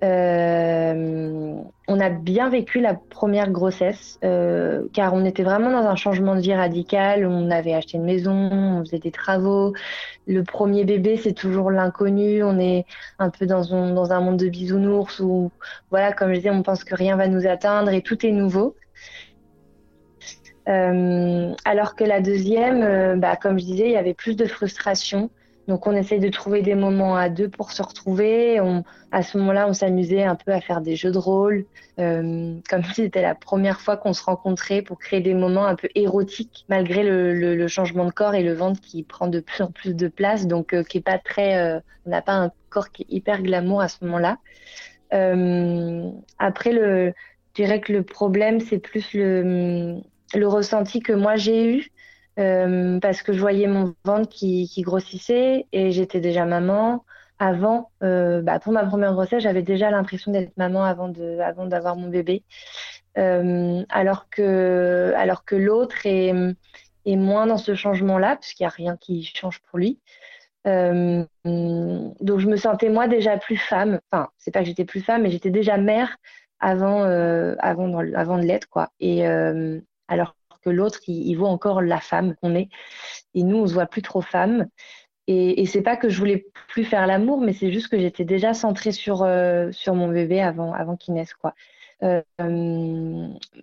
euh, 0.03 1.62
on 1.89 2.01
a 2.01 2.10
bien 2.10 2.50
vécu 2.50 2.82
la 2.82 2.94
première 2.94 3.50
grossesse 3.50 4.20
euh, 4.24 4.88
car 4.91 5.13
on 5.13 5.24
était 5.24 5.44
vraiment 5.44 5.72
dans 5.72 5.88
un 5.88 5.96
changement 5.96 6.36
de 6.36 6.41
vie 6.41 6.53
radical. 6.53 7.25
On 7.25 7.50
avait 7.50 7.74
acheté 7.74 7.98
une 7.98 8.03
maison, 8.03 8.34
on 8.34 8.79
faisait 8.82 9.00
des 9.00 9.12
travaux. 9.12 9.74
Le 10.27 10.44
premier 10.44 10.84
bébé, 10.84 11.15
c'est 11.15 11.32
toujours 11.34 11.72
l'inconnu. 11.72 12.44
On 12.44 12.60
est 12.60 12.86
un 13.20 13.29
peu 13.29 13.46
dans 13.46 13.74
un, 13.74 13.94
dans 13.94 14.12
un 14.12 14.20
monde 14.20 14.38
de 14.38 14.50
bisounours 14.50 15.22
où, 15.22 15.50
voilà, 15.89 16.12
comme 16.12 16.32
je 16.32 16.39
disais, 16.39 16.50
on 16.50 16.62
pense 16.62 16.84
que 16.84 16.94
rien 16.94 17.15
va 17.15 17.29
nous 17.29 17.48
atteindre 17.48 17.91
et 17.91 18.01
tout 18.01 18.25
est 18.25 18.32
nouveau. 18.32 18.75
Euh, 20.67 21.53
alors 21.63 21.96
que 21.96 22.03
la 22.03 22.20
deuxième, 22.20 23.17
bah, 23.22 23.38
comme 23.38 23.58
je 23.58 23.63
disais, 23.63 23.86
il 23.86 23.91
y 23.91 23.98
avait 23.98 24.13
plus 24.13 24.36
de 24.36 24.46
frustration. 24.46 25.29
Donc 25.67 25.86
on 25.86 25.95
essaye 25.95 26.19
de 26.19 26.29
trouver 26.29 26.62
des 26.62 26.75
moments 26.75 27.17
à 27.17 27.27
deux 27.29 27.50
pour 27.50 27.71
se 27.71 27.81
retrouver. 27.81 28.59
à 29.12 29.24
ce 29.24 29.38
moment-là, 29.38 29.67
on 29.67 29.74
s'amusait 29.74 30.24
un 30.24 30.36
peu 30.36 30.53
à 30.53 30.62
faire 30.62 30.79
des 30.79 30.95
jeux 30.95 31.12
de 31.12 31.17
rôle, 31.17 31.65
euh, 32.00 32.55
comme 32.69 32.83
si 32.83 32.93
c'était 32.93 33.21
la 33.21 33.36
première 33.36 33.81
fois 33.81 33.97
qu'on 33.97 34.13
se 34.13 34.24
rencontrait 34.24 34.81
pour 34.81 34.97
créer 34.97 35.19
des 35.19 35.33
moments 35.33 35.65
un 35.65 35.75
peu 35.75 35.89
érotiques, 35.93 36.65
malgré 36.69 37.03
le, 37.03 37.67
changement 37.67 38.05
de 38.05 38.12
corps 38.12 38.33
et 38.33 38.43
le 38.43 38.53
ventre 38.53 38.79
qui 38.79 39.03
prend 39.03 39.27
de 39.27 39.41
plus 39.41 39.62
en 39.62 39.71
plus 39.71 39.93
de 39.93 40.07
place, 40.07 40.47
donc 40.47 40.74
euh, 40.74 40.83
qui 40.83 41.00
est 41.00 41.01
pas 41.01 41.19
très, 41.19 41.57
euh, 41.57 41.79
on 42.05 42.12
n'a 42.12 42.21
pas 42.21 42.33
un 42.33 42.51
corps 42.69 42.91
qui 42.91 43.03
est 43.03 43.13
hyper 43.13 43.41
glamour 43.41 43.81
à 43.81 43.89
ce 43.89 44.05
moment-là. 44.05 44.38
après, 46.39 46.71
le, 46.71 47.13
je 47.55 47.63
dirais 47.63 47.81
que 47.81 47.91
le 47.91 48.03
problème, 48.03 48.62
c'est 48.62 48.79
plus 48.79 49.13
le, 49.13 50.00
le 50.33 50.47
ressenti 50.47 51.01
que 51.01 51.13
moi 51.13 51.36
j'ai 51.36 51.77
eu 51.77 51.91
euh, 52.39 53.00
parce 53.00 53.24
que 53.24 53.34
je 53.34 53.39
voyais 53.39 53.67
mon 53.67 53.96
ventre 54.06 54.29
qui, 54.29 54.70
grossissait 54.82 55.65
et 55.72 55.91
j'étais 55.91 56.20
déjà 56.20 56.46
maman. 56.46 57.03
Avant, 57.39 57.91
euh, 58.03 58.41
bah, 58.41 58.60
pour 58.60 58.74
ma 58.74 58.84
première 58.86 59.13
grossesse, 59.13 59.44
j'avais 59.44 59.62
déjà 59.62 59.91
l'impression 59.91 60.32
d'être 60.32 60.58
maman 60.58 60.84
avant 60.84 61.08
de, 61.08 61.39
avant 61.39 61.67
d'avoir 61.67 61.96
mon 61.96 62.10
bébé, 62.10 62.44
euh, 63.20 63.84
alors 63.89 64.27
que, 64.32 65.13
alors 65.15 65.46
que 65.46 65.56
l'autre 65.56 65.98
est, 66.06 66.34
moins 67.06 67.46
dans 67.46 67.58
ce 67.58 67.75
changement-là, 67.75 68.38
puisqu'il 68.38 68.63
n'y 68.63 68.67
a 68.67 68.70
rien 68.70 68.98
qui 68.98 69.24
change 69.24 69.62
pour 69.70 69.77
lui. 69.77 70.00
Donc 70.65 71.29
je 71.46 72.48
me 72.48 72.58
sentais 72.58 72.89
moi 72.89 73.08
déjà 73.08 73.38
plus 73.38 73.58
femme. 73.58 74.00
Enfin, 74.12 74.29
c'est 74.38 74.51
pas 74.51 74.62
que 74.62 74.65
j'étais 74.65 74.84
plus 74.86 75.01
femme, 75.01 75.22
mais 75.22 75.29
j'étais 75.29 75.51
déjà 75.51 75.77
mère 75.77 76.17
avant, 76.60 77.03
avant, 77.60 78.38
de 78.38 78.44
l'être, 78.44 78.67
quoi. 78.67 78.89
Et 79.00 79.25
alors 80.08 80.36
l'autre, 80.69 81.00
il, 81.07 81.36
voit 81.36 81.50
encore 81.50 81.81
la 81.81 82.00
femme 82.00 82.36
qu'on 82.41 82.55
est. 82.55 82.69
Et 83.33 83.43
nous, 83.43 83.57
on 83.57 83.67
se 83.67 83.74
voit 83.74 83.86
plus 83.86 84.01
trop 84.01 84.21
femme. 84.21 84.67
Et, 85.27 85.62
et 85.62 85.65
c'est 85.65 85.81
pas 85.81 85.97
que 85.97 86.09
je 86.09 86.17
voulais 86.17 86.45
plus 86.69 86.86
faire 86.86 87.05
l'amour, 87.05 87.41
mais 87.41 87.53
c'est 87.53 87.71
juste 87.71 87.89
que 87.89 88.00
j'étais 88.00 88.24
déjà 88.25 88.53
centrée 88.53 88.93
sur, 88.93 89.24
euh, 89.24 89.71
sur 89.71 89.93
mon 89.93 90.07
bébé 90.07 90.41
avant, 90.41 90.74
avant 90.74 90.95
qu'il 90.95 91.13
naisse, 91.13 91.33
quoi. 91.33 91.53
Euh, 92.03 92.21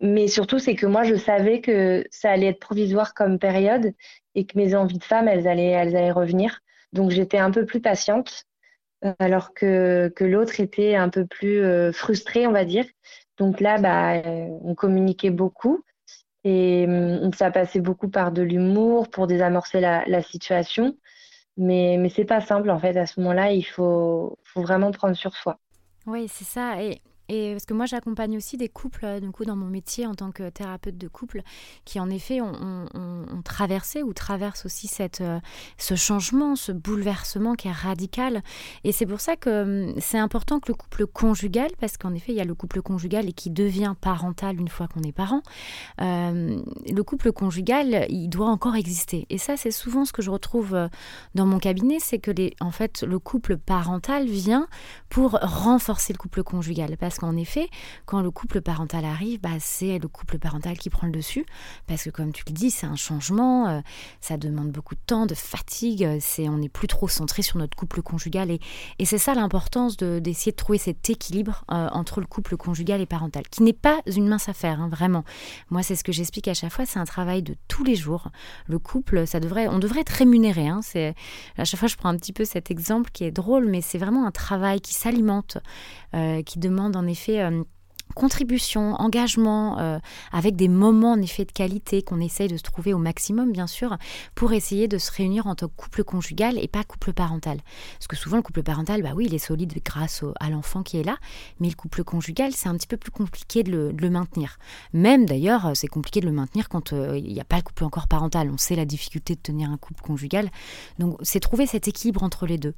mais 0.01 0.29
surtout, 0.29 0.59
c'est 0.59 0.75
que 0.75 0.87
moi, 0.87 1.05
je 1.05 1.15
savais 1.15 1.61
que 1.61 2.05
ça 2.11 2.31
allait 2.31 2.49
être 2.49 2.61
provisoire 2.61 3.15
comme 3.15 3.39
période 3.39 3.93
et 4.35 4.45
que 4.45 4.59
mes 4.59 4.75
envies 4.75 4.99
de 4.99 5.05
femme, 5.05 5.29
elles 5.29 5.49
allaient, 5.49 5.71
elles 5.71 5.97
allaient 5.97 6.11
revenir. 6.11 6.61
Donc, 6.93 7.11
j'étais 7.11 7.39
un 7.39 7.51
peu 7.51 7.65
plus 7.65 7.81
patiente, 7.81 8.45
euh, 9.05 9.15
alors 9.19 9.55
que, 9.55 10.13
que 10.15 10.25
l'autre 10.25 10.61
était 10.61 10.97
un 10.97 11.09
peu 11.09 11.27
plus 11.27 11.63
frustrée, 11.93 12.47
on 12.47 12.53
va 12.53 12.65
dire. 12.65 12.85
Donc 13.39 13.61
là, 13.61 13.79
bah, 13.79 14.23
on 14.63 14.75
communiquait 14.75 15.31
beaucoup. 15.31 15.83
Et 16.45 16.85
hum, 16.87 17.33
ça 17.33 17.51
passait 17.51 17.81
beaucoup 17.81 18.09
par 18.09 18.33
de 18.33 18.43
l'humour 18.43 19.09
pour 19.11 19.27
désamorcer 19.27 19.81
la, 19.81 20.23
situation. 20.23 20.97
Mais, 21.57 21.97
mais 21.99 22.09
c'est 22.09 22.25
pas 22.25 22.41
simple, 22.41 22.71
en 22.71 22.79
fait. 22.79 22.97
À 22.97 23.07
ce 23.07 23.21
moment-là, 23.21 23.53
il 23.53 23.63
faut, 23.63 24.39
faut 24.45 24.63
vraiment 24.63 24.91
prendre 24.91 25.17
sur 25.17 25.35
soi. 25.35 25.59
Oui, 26.07 26.29
c'est 26.29 26.45
ça. 26.45 26.83
Et 26.83 27.01
et 27.29 27.53
parce 27.53 27.65
que 27.65 27.73
moi, 27.75 27.87
j'accompagne 27.87 28.37
aussi 28.37 28.57
des 28.57 28.69
couples, 28.69 29.05
euh, 29.05 29.21
du 29.21 29.31
coup, 29.31 29.45
dans 29.45 29.57
mon 29.57 29.67
métier 29.67 30.07
en 30.07 30.15
tant 30.15 30.31
que 30.31 30.51
thérapeute 30.51 30.99
de 30.99 31.09
couple, 31.09 31.41
qui 31.85 31.99
en 31.99 32.11
effet 32.11 32.41
ont, 32.41 32.53
traversé 33.45 34.03
ou 34.03 34.13
traversent 34.13 34.67
aussi 34.67 34.87
cette, 34.87 35.21
euh, 35.21 35.39
ce 35.79 35.95
changement, 35.95 36.57
ce 36.57 36.73
bouleversement 36.73 37.55
qui 37.55 37.69
est 37.69 37.73
radical. 37.73 38.43
Et 38.85 38.93
c'est 38.93 39.07
pour 39.07 39.21
ça 39.21 39.37
que 39.37 39.91
hum, 39.91 39.95
c'est 40.01 40.19
important 40.19 40.61
que 40.61 40.71
le 40.71 40.75
couple 40.75 41.07
conjugal, 41.07 41.71
parce 41.81 41.97
qu'en 41.97 42.15
effet, 42.15 42.33
il 42.33 42.37
y 42.37 42.41
a 42.41 42.45
le 42.45 42.55
couple 42.55 42.83
conjugal 42.83 43.29
et 43.29 43.33
qui 43.33 43.51
devient 43.51 43.95
parental 44.01 44.61
une 44.61 44.69
fois 44.69 44.89
qu'on 44.89 45.03
est 45.03 45.13
parent, 45.13 45.43
euh, 46.01 46.61
le 46.91 47.03
couple 47.03 47.33
conjugal, 47.33 48.07
il 48.09 48.29
doit 48.29 48.49
encore 48.49 48.77
exister. 48.77 49.27
Et 49.31 49.39
ça, 49.39 49.57
c'est 49.57 49.71
souvent 49.71 50.05
ce 50.05 50.13
que 50.13 50.23
je 50.23 50.31
retrouve 50.31 50.89
dans 51.35 51.47
mon 51.47 51.59
cabinet, 51.59 51.99
c'est 52.01 52.19
que 52.19 52.31
les, 52.31 52.55
en 52.61 52.71
fait, 52.71 53.03
le 53.03 53.19
couple 53.19 53.57
parental 53.57 54.27
vient 54.27 54.69
pour 55.09 55.39
renforcer 55.43 56.13
le 56.13 56.19
couple 56.19 56.43
conjugal. 56.43 56.97
Parce 57.15 57.21
qu'en 57.21 57.37
effet, 57.37 57.69
quand 58.07 58.23
le 58.23 58.33
couple 58.33 58.61
parental 58.61 59.05
arrive, 59.05 59.41
bah, 59.41 59.61
c'est 59.61 60.01
le 60.01 60.09
couple 60.09 60.41
parental 60.41 60.77
qui 60.77 60.91
prend 60.91 61.07
le 61.07 61.13
dessus. 61.13 61.47
Parce 61.87 62.03
que 62.03 62.11
comme 62.11 62.33
tu 62.33 62.43
le 62.49 62.53
dis, 62.53 62.73
c'est 62.73 62.87
un 62.87 62.97
changement, 62.97 63.69
euh, 63.69 63.81
ça 64.21 64.37
demande 64.37 64.73
beaucoup 64.73 64.97
de 64.97 65.01
temps, 65.07 65.25
de 65.25 65.35
fatigue, 65.35 66.19
c'est, 66.19 66.49
on 66.49 66.59
n'est 66.59 66.69
plus 66.69 66.89
trop 66.89 67.07
centré 67.07 67.43
sur 67.43 67.59
notre 67.59 67.77
couple 67.77 68.03
conjugal. 68.03 68.51
Et, 68.51 68.59
c'est 69.05 69.19
ça 69.19 69.35
l'importance 69.35 69.97
d'essayer 69.97 70.51
de, 70.51 70.57
trouver 70.57 70.79
cet 70.79 71.09
équilibre 71.09 71.63
euh, 71.71 71.89
entre 71.93 72.19
le 72.19 72.27
couple 72.27 72.57
conjugal 72.57 73.01
et 73.01 73.07
parental, 73.07 73.45
qui 73.49 73.63
n'est 73.63 73.73
pas 73.73 74.01
une 74.07 74.27
mince 74.27 74.49
affaire, 74.49 74.81
hein, 74.81 74.89
vraiment. 74.89 75.23
Moi, 75.71 75.85
c'est 75.85 75.95
ce 75.95 76.03
que 76.03 76.11
j'explique 76.11 76.49
à 76.49 76.55
chaque 76.55 76.73
fois, 76.73 76.85
c'est 76.85 76.99
un 76.99 77.05
travail 77.05 77.45
de 77.45 77.55
tous 77.69 77.85
les 77.85 77.95
jours. 77.95 78.31
Le 78.67 78.81
couple, 78.81 79.25
on 79.71 79.79
devrait 79.79 80.01
être 80.01 80.11
rémunéré. 80.11 80.67
Hein, 80.67 80.81
à 81.59 81.65
chaque 81.65 81.79
fois, 81.79 81.89
je 81.89 81.95
prends 81.95 82.09
un 82.09 82.17
petit 82.17 82.33
peu 82.33 82.45
cet 82.45 82.73
exemple 82.73 83.11
qui 83.13 83.23
est 83.23 83.31
drôle, 83.31 83.67
mais 83.67 83.83
c'est 83.83 83.99
vraiment 83.99 84.27
un 84.27 84.33
travail 84.33 84.81
qui 84.81 84.95
s'alimente, 84.95 85.59
euh, 86.15 86.43
qui 86.43 86.59
demande 86.59 86.97
en 86.97 87.04
effet 87.07 87.41
euh, 87.41 87.63
contribution, 88.15 88.95
engagement, 88.95 89.79
euh, 89.79 89.99
avec 90.33 90.57
des 90.57 90.69
moments 90.69 91.13
en 91.13 91.23
effet 91.23 91.45
de 91.45 91.53
qualité 91.53 92.03
qu'on 92.03 92.21
essaye 92.21 92.49
de 92.49 92.57
se 92.57 92.63
trouver 92.63 92.95
au 92.95 92.99
maximum, 92.99 93.53
bien 93.53 93.67
sûr, 93.67 93.97
pour 94.35 94.53
essayer 94.53 94.89
de 94.89 94.99
se 94.99 95.11
réunir 95.11 95.47
en 95.47 95.55
tant 95.55 95.69
que 95.69 95.75
couple 95.77 96.05
conjugal 96.05 96.59
et 96.59 96.69
pas 96.69 96.85
couple 96.85 97.13
parental. 97.13 97.59
Parce 97.99 98.07
que 98.07 98.17
souvent, 98.17 98.37
le 98.37 98.43
couple 98.43 98.63
parental, 98.63 99.03
bah 99.03 99.13
oui, 99.15 99.27
il 99.27 99.35
est 99.35 99.39
solide 99.39 99.75
grâce 99.85 100.23
à 100.39 100.51
l'enfant 100.51 100.83
qui 100.83 100.99
est 100.99 101.03
là, 101.03 101.17
mais 101.61 101.69
le 101.69 101.75
couple 101.75 102.05
conjugal, 102.05 102.53
c'est 102.53 102.69
un 102.69 102.77
petit 102.77 102.87
peu 102.87 102.97
plus 102.97 103.11
compliqué 103.11 103.63
de 103.63 103.93
le, 103.97 104.11
maintenir. 104.11 104.59
Même 104.93 105.27
d'ailleurs, 105.27 105.73
c'est 105.75 105.89
compliqué 105.89 106.21
de 106.21 106.27
le 106.27 106.33
maintenir 106.33 106.69
quand 106.69 106.93
euh, 106.93 107.19
il 107.19 107.33
n'y 107.33 107.41
a 107.41 107.45
pas 107.45 107.57
le 107.57 107.63
couple 107.63 107.85
encore 107.85 108.07
parental. 108.07 108.51
On 108.53 108.59
sait 108.59 108.77
la 108.77 108.85
difficulté 108.85 109.35
de 109.35 109.41
tenir 109.41 109.71
un 109.71 109.77
couple 109.77 110.03
conjugal. 110.03 110.51
Donc, 110.99 111.19
c'est 111.23 111.41
trouver 111.41 111.67
cet 111.67 111.89
équilibre 111.89 112.23
entre 112.23 112.47
les 112.47 112.59
deux. 112.59 112.75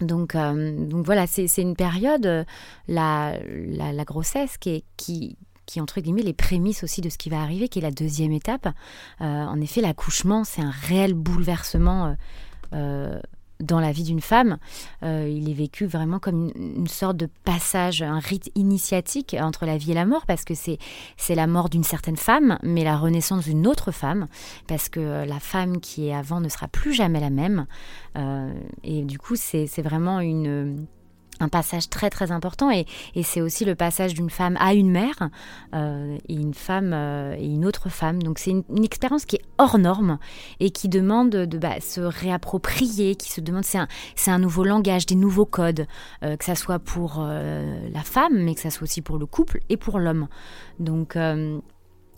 Donc, 0.00 0.34
euh, 0.34 0.86
donc 0.86 1.04
voilà, 1.06 1.26
c'est 1.26 1.46
une 1.58 1.76
période, 1.76 2.26
euh, 2.26 2.44
la, 2.88 4.04
grossesse 4.04 4.58
qui 4.58 4.84
est, 5.66 5.80
entre 5.80 6.00
guillemets 6.00 6.22
les 6.22 6.34
prémices 6.34 6.84
aussi 6.84 7.00
de 7.00 7.08
ce 7.08 7.18
qui 7.18 7.30
va 7.30 7.40
arriver, 7.40 7.68
qui 7.68 7.78
est 7.78 7.82
la 7.82 7.90
deuxième 7.90 8.32
étape. 8.32 8.66
Euh, 9.20 9.24
en 9.24 9.60
effet, 9.60 9.80
l'accouchement, 9.80 10.44
c'est 10.44 10.62
un 10.62 10.70
réel 10.70 11.14
bouleversement 11.14 12.16
dans 13.60 13.80
la 13.80 13.92
vie 13.92 14.02
d'une 14.02 14.20
femme. 14.20 14.58
Euh, 15.02 15.28
il 15.30 15.50
est 15.50 15.54
vécu 15.54 15.86
vraiment 15.86 16.18
comme 16.18 16.52
une, 16.56 16.86
sorte 16.86 17.16
de 17.16 17.28
passage, 17.44 18.02
un 18.02 18.18
rite 18.18 18.50
initiatique 18.54 19.36
entre 19.38 19.66
la 19.66 19.76
vie 19.76 19.92
et 19.92 19.94
la 19.94 20.06
mort, 20.06 20.26
parce 20.26 20.44
que 20.44 20.54
c'est, 20.54 20.78
la 21.28 21.46
mort 21.46 21.68
d'une 21.68 21.84
certaine 21.84 22.16
femme, 22.16 22.58
mais 22.62 22.84
la 22.84 22.96
renaissance 22.96 23.44
d'une 23.44 23.66
autre 23.66 23.90
femme, 23.90 24.28
parce 24.66 24.88
que 24.88 25.00
euh, 25.00 25.24
la 25.24 25.40
femme 25.40 25.80
qui 25.80 26.08
est 26.08 26.14
avant 26.14 26.40
ne 26.40 26.48
sera 26.48 26.68
plus 26.68 26.92
jamais 26.92 27.20
la 27.20 27.30
même. 27.30 27.66
Euh, 28.16 28.52
et 28.82 29.02
du 29.02 29.18
coup, 29.18 29.36
c'est 29.36 29.82
vraiment 29.82 30.20
une 30.20 30.86
un 31.40 31.48
passage 31.48 31.88
très 31.88 32.10
très 32.10 32.30
important 32.30 32.70
et, 32.70 32.86
c'est 33.22 33.40
aussi 33.40 33.64
le 33.64 33.74
passage 33.74 34.14
d'une 34.14 34.30
femme 34.30 34.56
à 34.60 34.74
une 34.74 34.90
mère 34.90 35.30
euh, 35.74 36.18
et 36.28 36.34
une 36.34 36.54
femme 36.54 36.92
euh, 36.92 37.34
et 37.38 37.46
une 37.46 37.64
autre 37.64 37.88
femme. 37.88 38.22
Donc 38.22 38.38
c'est 38.38 38.50
une, 38.50 38.84
expérience 38.84 39.24
qui 39.24 39.36
est 39.36 39.42
hors 39.58 39.78
norme 39.78 40.18
et 40.60 40.70
qui 40.70 40.88
demande 40.88 41.30
de 41.30 41.58
bah, 41.58 41.80
se 41.80 42.00
réapproprier, 42.00 43.16
qui 43.16 43.32
se 43.32 43.40
demande 43.40 43.64
c'est 43.64 44.30
un, 44.30 44.38
nouveau 44.38 44.64
langage, 44.64 45.06
des 45.06 45.14
nouveaux 45.14 45.46
codes, 45.46 45.86
euh, 46.22 46.36
que 46.36 46.44
ça 46.44 46.54
soit 46.54 46.78
pour 46.78 47.24
la 47.24 48.02
femme 48.02 48.34
mais 48.34 48.54
que 48.54 48.60
ça 48.60 48.70
soit 48.70 48.84
aussi 48.84 49.00
pour 49.00 49.18
le 49.18 49.26
couple 49.26 49.60
et 49.68 49.76
pour 49.76 49.98
l'homme. 49.98 50.28
Donc 50.78 51.16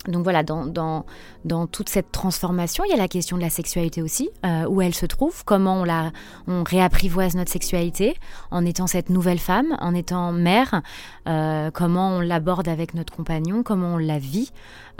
Donc 0.07 0.23
voilà, 0.23 0.43
dans, 0.43 0.65
dans, 0.65 1.67
toute 1.67 1.89
cette 1.89 2.11
transformation, 2.11 2.83
il 2.85 2.91
y 2.91 2.93
a 2.93 2.97
la 2.97 3.07
question 3.07 3.37
de 3.37 3.41
la 3.41 3.49
sexualité 3.49 4.01
aussi, 4.01 4.29
euh, 4.45 4.65
où 4.65 4.81
elle 4.81 4.93
se 4.93 5.05
trouve, 5.05 5.43
comment 5.43 5.81
on, 5.81 5.83
la, 5.83 6.11
on 6.47 6.63
réapprivoise 6.63 7.35
notre 7.35 7.51
sexualité 7.51 8.15
en 8.51 8.65
étant 8.65 8.87
cette 8.87 9.09
nouvelle 9.09 9.39
femme, 9.39 9.75
en 9.79 9.93
étant 9.93 10.31
mère, 10.31 10.81
euh, 11.27 11.71
comment 11.71 12.17
on 12.17 12.19
l'aborde 12.21 12.67
avec 12.67 12.93
notre 12.93 13.13
compagnon, 13.13 13.63
comment 13.63 13.95
on 13.95 13.97
la 13.97 14.19
vit, 14.19 14.51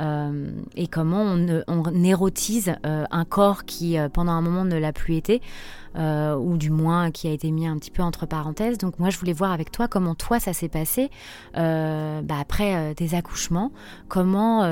euh, 0.01 0.51
et 0.75 0.87
comment 0.87 1.21
on, 1.21 1.63
on 1.67 2.03
érotise 2.03 2.75
un 2.83 3.25
corps 3.25 3.65
qui 3.65 3.97
pendant 4.13 4.33
un 4.33 4.41
moment 4.41 4.65
ne 4.65 4.77
l'a 4.77 4.93
plus 4.93 5.15
été, 5.15 5.41
ou 5.97 6.57
du 6.57 6.69
moins 6.69 7.11
qui 7.11 7.27
a 7.27 7.31
été 7.31 7.51
mis 7.51 7.67
un 7.67 7.77
petit 7.77 7.91
peu 7.91 8.03
entre 8.03 8.25
parenthèses. 8.25 8.77
Donc 8.77 8.99
moi 8.99 9.09
je 9.09 9.17
voulais 9.17 9.33
voir 9.33 9.51
avec 9.51 9.71
toi 9.71 9.87
comment 9.87 10.15
toi 10.15 10.39
ça 10.39 10.53
s'est 10.53 10.69
passé 10.69 11.09
bah, 11.53 12.35
après 12.39 12.93
des 12.95 13.15
accouchements, 13.15 13.71
comment 14.07 14.63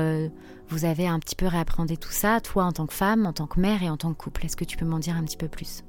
vous 0.70 0.86
avez 0.86 1.08
un 1.08 1.20
petit 1.20 1.36
peu 1.36 1.48
réappréhendé 1.48 1.98
tout 1.98 2.12
ça, 2.12 2.39
toi 2.41 2.65
en 2.65 2.72
tant 2.72 2.86
que 2.86 2.94
femme, 2.94 3.25
en 3.25 3.34
tant 3.34 3.48
que 3.48 3.60
mère 3.60 3.84
et 3.84 3.89
en 3.89 3.98
tant 3.98 4.13
que 4.13 4.17
couple? 4.17 4.46
Est-ce 4.46 4.58
que 4.58 4.65
tu 4.65 4.77
peux 4.77 4.86
m'en 4.86 5.00
dire 5.00 5.15
un 5.15 5.24
petit 5.24 5.38
peu 5.38 5.48
plus? 5.48 5.84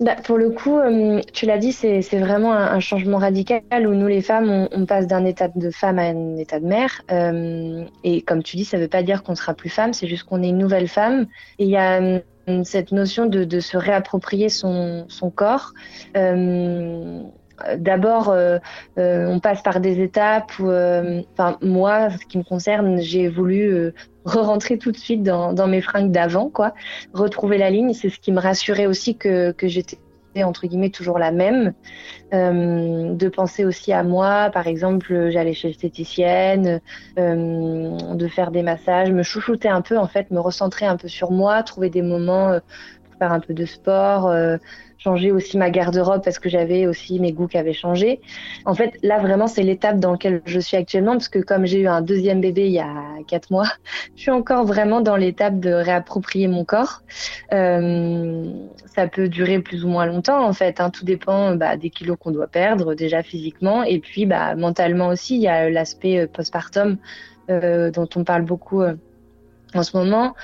Bah, 0.00 0.16
pour 0.24 0.38
le 0.38 0.48
coup, 0.48 0.78
euh, 0.78 1.20
tu 1.34 1.44
l'as 1.44 1.58
dit, 1.58 1.72
c'est 1.72 2.00
vraiment 2.18 2.54
un, 2.54 2.80
changement 2.80 3.18
radical 3.18 3.86
où 3.86 3.94
nous, 3.94 4.06
les 4.06 4.22
femmes, 4.22 4.66
on, 4.72 4.86
passe 4.86 5.06
d'un 5.06 5.26
état 5.26 5.48
de 5.48 5.70
femme 5.70 5.98
à 5.98 6.04
un 6.04 6.36
état 6.38 6.58
de 6.58 6.64
mère. 6.64 7.02
Euh, 7.12 7.84
et 8.02 8.22
comme 8.22 8.42
tu 8.42 8.56
dis, 8.56 8.64
ça 8.64 8.78
ne 8.78 8.82
veut 8.82 8.88
pas 8.88 9.02
dire 9.02 9.22
qu'on 9.22 9.34
sera 9.34 9.52
plus 9.52 9.68
femme, 9.68 9.92
c'est 9.92 10.06
juste 10.06 10.24
qu'on 10.24 10.42
est 10.42 10.48
une 10.48 10.56
nouvelle 10.56 10.88
femme. 10.88 11.26
Et 11.58 11.64
il 11.64 11.70
y 11.70 11.76
a 11.76 12.00
euh, 12.00 12.20
cette 12.64 12.92
notion 12.92 13.26
de, 13.26 13.60
se 13.60 13.76
réapproprier 13.76 14.48
son, 14.48 15.06
corps 15.34 15.72
d'abord, 17.76 18.30
euh, 18.30 18.58
euh, 18.98 19.26
on 19.26 19.40
passe 19.40 19.62
par 19.62 19.80
des 19.80 20.00
étapes 20.00 20.58
où, 20.58 20.68
euh, 20.68 21.22
enfin, 21.32 21.58
moi, 21.62 22.10
ce 22.10 22.26
qui 22.26 22.38
me 22.38 22.42
concerne, 22.42 23.00
j'ai 23.00 23.28
voulu 23.28 23.92
re-rentrer 24.24 24.78
tout 24.78 24.92
de 24.92 24.96
suite 24.96 25.22
dans, 25.22 25.66
mes 25.66 25.80
fringues 25.80 26.10
d'avant, 26.10 26.48
quoi, 26.48 26.74
retrouver 27.12 27.58
la 27.58 27.70
ligne. 27.70 27.92
C'est 27.92 28.10
ce 28.10 28.18
qui 28.18 28.32
me 28.32 28.40
rassurait 28.40 28.86
aussi 28.86 29.16
que, 29.16 29.54
j'étais 29.62 29.98
entre 30.38 30.66
guillemets 30.66 30.90
toujours 30.90 31.18
la 31.18 31.32
même, 31.32 31.72
de 32.32 33.28
penser 33.28 33.64
aussi 33.64 33.92
à 33.92 34.02
moi, 34.02 34.50
par 34.52 34.66
exemple, 34.66 35.30
j'allais 35.30 35.54
chez 35.54 35.68
l'esthéticienne, 35.68 36.80
de 37.16 38.28
faire 38.28 38.50
des 38.50 38.62
massages, 38.62 39.10
me 39.10 39.22
chouchouter 39.22 39.68
un 39.68 39.82
peu 39.82 39.98
en 39.98 40.06
fait, 40.06 40.30
me 40.30 40.40
recentrer 40.40 40.86
un 40.86 40.96
peu 40.96 41.08
sur 41.08 41.30
moi, 41.30 41.62
trouver 41.62 41.90
des 41.90 42.02
moments 42.02 42.58
pour 43.04 43.18
faire 43.18 43.32
un 43.32 43.40
peu 43.40 43.54
de 43.54 43.64
sport, 43.64 44.32
changer 45.02 45.32
aussi 45.32 45.56
ma 45.56 45.70
garde-robe 45.70 46.22
parce 46.22 46.38
que 46.38 46.48
j'avais 46.48 46.86
aussi 46.86 47.18
mes 47.20 47.32
goûts 47.32 47.46
qui 47.46 47.58
avaient 47.58 47.72
changé. 47.72 48.20
En 48.66 48.74
fait, 48.74 48.98
là 49.02 49.18
vraiment, 49.18 49.46
c'est 49.46 49.62
l'étape 49.62 49.98
dans 49.98 50.12
laquelle 50.12 50.42
je 50.44 50.60
suis 50.60 50.76
actuellement 50.76 51.12
parce 51.12 51.28
que 51.28 51.38
comme 51.38 51.66
j'ai 51.66 51.80
eu 51.80 51.88
un 51.88 52.02
deuxième 52.02 52.40
bébé 52.40 52.66
il 52.66 52.72
y 52.72 52.80
a 52.80 52.94
quatre 53.26 53.50
mois, 53.50 53.68
je 54.16 54.22
suis 54.22 54.30
encore 54.30 54.64
vraiment 54.64 55.00
dans 55.00 55.16
l'étape 55.16 55.58
de 55.58 55.70
réapproprier 55.70 56.48
mon 56.48 56.64
corps. 56.64 57.02
Euh, 57.52 58.44
ça 58.86 59.06
peut 59.06 59.28
durer 59.28 59.60
plus 59.60 59.84
ou 59.84 59.88
moins 59.88 60.06
longtemps 60.06 60.44
en 60.46 60.52
fait. 60.52 60.80
Hein. 60.80 60.90
Tout 60.90 61.04
dépend 61.04 61.54
bah, 61.56 61.76
des 61.76 61.90
kilos 61.90 62.16
qu'on 62.20 62.30
doit 62.30 62.48
perdre 62.48 62.94
déjà 62.94 63.22
physiquement 63.22 63.82
et 63.82 64.00
puis 64.00 64.26
bah, 64.26 64.54
mentalement 64.54 65.08
aussi. 65.08 65.36
Il 65.36 65.42
y 65.42 65.48
a 65.48 65.70
l'aspect 65.70 66.20
euh, 66.20 66.26
postpartum 66.26 66.98
euh, 67.50 67.90
dont 67.90 68.08
on 68.16 68.24
parle 68.24 68.42
beaucoup 68.42 68.82
euh, 68.82 68.94
en 69.74 69.82
ce 69.82 69.96
moment. 69.96 70.34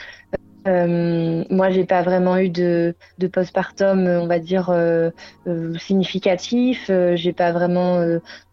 Euh, 0.67 1.45
moi, 1.51 1.71
j'ai 1.71 1.85
pas 1.85 2.03
vraiment 2.03 2.39
eu 2.39 2.49
de, 2.49 2.95
postpartum, 3.33 4.07
on 4.07 4.27
va 4.27 4.39
dire 4.39 4.71
euh, 4.71 5.11
euh 5.47 5.77
significatif. 5.79 6.87
Euh, 6.91 7.17
j'ai 7.17 7.33
pas 7.33 7.53
vraiment 7.53 8.01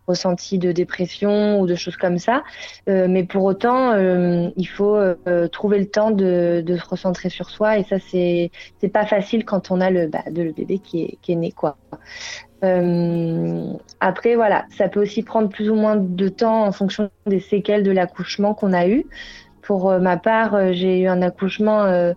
ressenti 0.05 0.59
de 0.59 0.73
dépression 0.73 1.61
ou 1.61 1.65
de 1.65 1.75
choses 1.75 1.95
comme 1.95 2.17
ça. 2.17 2.43
mais 2.87 3.23
pour 3.23 3.45
autant, 3.45 3.95
il 3.95 4.67
faut 4.67 4.99
trouver 5.51 5.79
le 5.79 5.87
temps 5.87 6.11
de, 6.11 6.63
se 6.67 6.89
recentrer 6.89 7.29
sur 7.29 7.49
soi 7.49 7.77
et 7.77 7.83
ça, 7.83 7.97
c'est 7.99 8.51
pas 8.91 9.05
facile 9.05 9.45
quand 9.45 9.71
on 9.71 9.79
a 9.79 9.89
le, 9.89 10.07
bah, 10.07 10.23
de, 10.29 10.43
le 10.43 10.51
bébé 10.51 10.79
qui 10.79 11.03
est, 11.03 11.17
qui 11.21 11.31
est 11.31 11.35
né, 11.35 11.51
quoi. 11.53 11.77
après, 14.01 14.35
voilà, 14.35 14.65
ça 14.77 14.89
peut 14.89 15.01
aussi 15.01 15.23
prendre 15.23 15.47
plus 15.47 15.69
ou 15.69 15.75
moins 15.75 15.95
de 15.95 16.27
temps 16.27 16.65
en 16.65 16.73
fonction 16.73 17.09
des 17.25 17.39
séquelles 17.39 17.83
de 17.83 17.91
l'accouchement 17.91 18.53
qu'on 18.53 18.73
a 18.73 18.87
eu. 18.87 19.05
Pour 19.63 19.89
euh, 19.89 19.99
ma 19.99 20.17
part, 20.17 20.55
euh, 20.55 20.73
j'ai 20.73 20.99
eu 20.99 21.07
un 21.07 21.21
accouchement 21.21 21.83
euh, 21.85 22.13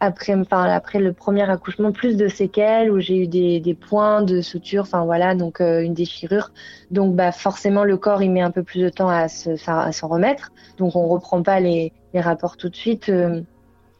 après, 0.00 0.34
enfin 0.34 0.64
après 0.64 0.98
le 0.98 1.12
premier 1.14 1.48
accouchement, 1.48 1.92
plus 1.92 2.16
de 2.16 2.28
séquelles 2.28 2.90
où 2.90 3.00
j'ai 3.00 3.16
eu 3.16 3.26
des, 3.26 3.58
des 3.58 3.74
points 3.74 4.22
de 4.22 4.42
suture, 4.42 4.82
enfin 4.82 5.04
voilà, 5.04 5.34
donc 5.34 5.60
une 5.60 5.94
déchirure. 5.94 6.52
Donc 6.90 7.16
bah 7.16 7.32
forcément 7.32 7.84
le 7.84 7.96
corps 7.96 8.22
il 8.22 8.30
met 8.30 8.42
un 8.42 8.50
peu 8.50 8.62
plus 8.62 8.82
de 8.82 8.90
temps 8.90 9.08
à 9.08 9.28
s'en 9.28 10.08
remettre. 10.08 10.52
Donc 10.78 10.94
on 10.94 11.08
reprend 11.08 11.42
pas 11.42 11.58
les, 11.58 11.92
les 12.12 12.20
rapports 12.20 12.56
tout 12.56 12.68
de 12.68 12.76
suite. 12.76 13.10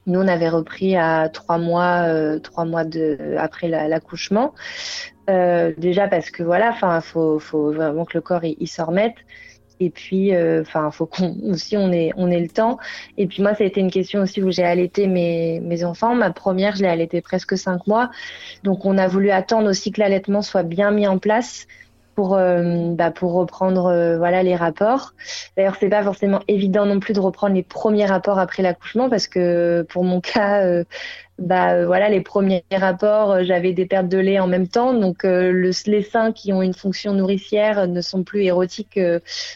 Nous, 0.06 0.18
on 0.18 0.28
avait 0.28 0.48
repris 0.48 0.96
à 0.96 1.28
trois 1.28 1.58
mois, 1.58 2.06
trois 2.40 2.64
mois 2.64 2.84
de, 2.84 3.36
après 3.38 3.68
l'accouchement. 3.68 4.54
déjà 5.28 6.08
parce 6.08 6.30
que 6.30 6.42
voilà, 6.42 6.70
enfin, 6.70 7.00
faut, 7.00 7.38
faut 7.38 7.72
vraiment 7.72 8.04
que 8.04 8.16
le 8.18 8.20
corps 8.22 8.44
il 8.44 8.68
s'en 8.68 8.86
remette. 8.86 9.16
Et 9.80 9.88
puis, 9.90 10.34
euh, 10.34 10.60
enfin, 10.60 10.90
faut 10.90 11.06
qu'on 11.06 11.34
aussi 11.50 11.76
on 11.76 11.90
ait 11.90 12.12
on 12.16 12.30
ait 12.30 12.40
le 12.40 12.48
temps. 12.48 12.78
Et 13.16 13.26
puis 13.26 13.42
moi, 13.42 13.54
ça 13.54 13.64
a 13.64 13.66
été 13.66 13.80
une 13.80 13.90
question 13.90 14.20
aussi 14.20 14.42
où 14.42 14.50
j'ai 14.50 14.62
allaité 14.62 15.06
mes 15.06 15.60
mes 15.60 15.84
enfants. 15.84 16.14
Ma 16.14 16.30
première, 16.30 16.76
je 16.76 16.82
l'ai 16.82 16.88
allaité 16.88 17.22
presque 17.22 17.56
cinq 17.56 17.86
mois. 17.86 18.10
Donc, 18.62 18.84
on 18.84 18.98
a 18.98 19.08
voulu 19.08 19.30
attendre 19.30 19.68
aussi 19.68 19.90
que 19.90 20.00
l'allaitement 20.00 20.42
soit 20.42 20.62
bien 20.62 20.90
mis 20.90 21.06
en 21.06 21.18
place 21.18 21.66
pour 22.14 22.34
euh, 22.34 22.92
bah, 22.94 23.10
pour 23.10 23.32
reprendre 23.32 23.86
euh, 23.86 24.18
voilà 24.18 24.42
les 24.42 24.54
rapports. 24.54 25.14
D'ailleurs, 25.56 25.76
c'est 25.80 25.88
pas 25.88 26.02
forcément 26.02 26.40
évident 26.46 26.84
non 26.84 27.00
plus 27.00 27.14
de 27.14 27.20
reprendre 27.20 27.54
les 27.54 27.62
premiers 27.62 28.06
rapports 28.06 28.38
après 28.38 28.62
l'accouchement 28.62 29.08
parce 29.08 29.28
que 29.28 29.82
pour 29.88 30.04
mon 30.04 30.20
cas, 30.20 30.62
bah 31.40 31.72
euh, 31.72 31.86
voilà 31.86 32.10
les 32.10 32.20
premiers 32.20 32.64
rapports 32.70 33.32
euh, 33.32 33.44
j'avais 33.44 33.72
des 33.72 33.86
pertes 33.86 34.08
de 34.08 34.18
lait 34.18 34.38
en 34.38 34.46
même 34.46 34.68
temps. 34.68 34.92
Donc 34.92 35.24
euh, 35.24 35.50
le, 35.50 35.70
les 35.86 36.02
seins 36.02 36.32
qui 36.32 36.52
ont 36.52 36.60
une 36.60 36.74
fonction 36.74 37.14
nourricière 37.14 37.88
ne 37.88 38.00
sont 38.02 38.22
plus 38.24 38.42
érotiques 38.42 39.00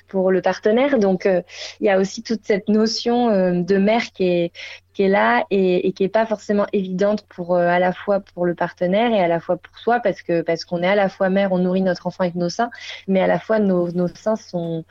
pour 0.09 0.31
le 0.31 0.41
partenaire. 0.41 0.99
Donc 0.99 1.27
il 1.27 1.87
y 1.87 1.91
a 1.91 1.99
aussi 1.99 2.23
toute 2.23 2.45
cette 2.45 2.69
notion 2.69 3.29
de 3.61 3.77
mère 3.77 4.13
qui 4.13 4.25
est 4.25 4.53
qui 4.95 5.03
est 5.03 5.09
là 5.09 5.45
et, 5.51 5.89
et 5.89 5.93
qui 5.93 6.05
est 6.05 6.09
pas 6.09 6.25
forcément 6.25 6.67
évidente 6.73 7.27
pour 7.29 7.57
à 7.57 7.79
la 7.79 7.93
fois 7.93 8.21
pour 8.21 8.47
le 8.47 8.55
partenaire 8.55 9.13
et 9.13 9.21
à 9.21 9.29
la 9.29 9.41
fois 9.41 9.57
pour 9.57 9.77
soi 9.79 10.01
parce 10.01 10.23
que 10.23 10.41
parce 10.41 10.65
qu'on 10.65 10.83
est 10.83 10.89
à 10.89 10.95
la 10.95 11.09
fois 11.09 11.31
mère 11.31 11.53
on 11.53 11.59
nourrit 11.59 11.83
notre 11.83 12.07
enfant 12.07 12.23
avec 12.23 12.37
nos 12.37 12.49
seins 12.49 12.71
mais 13.09 13.21
à 13.21 13.27
la 13.27 13.41
fois 13.41 13.59
nos, 13.59 13.91
nos 13.91 14.07
seins 14.09 14.37
sont 14.37 14.85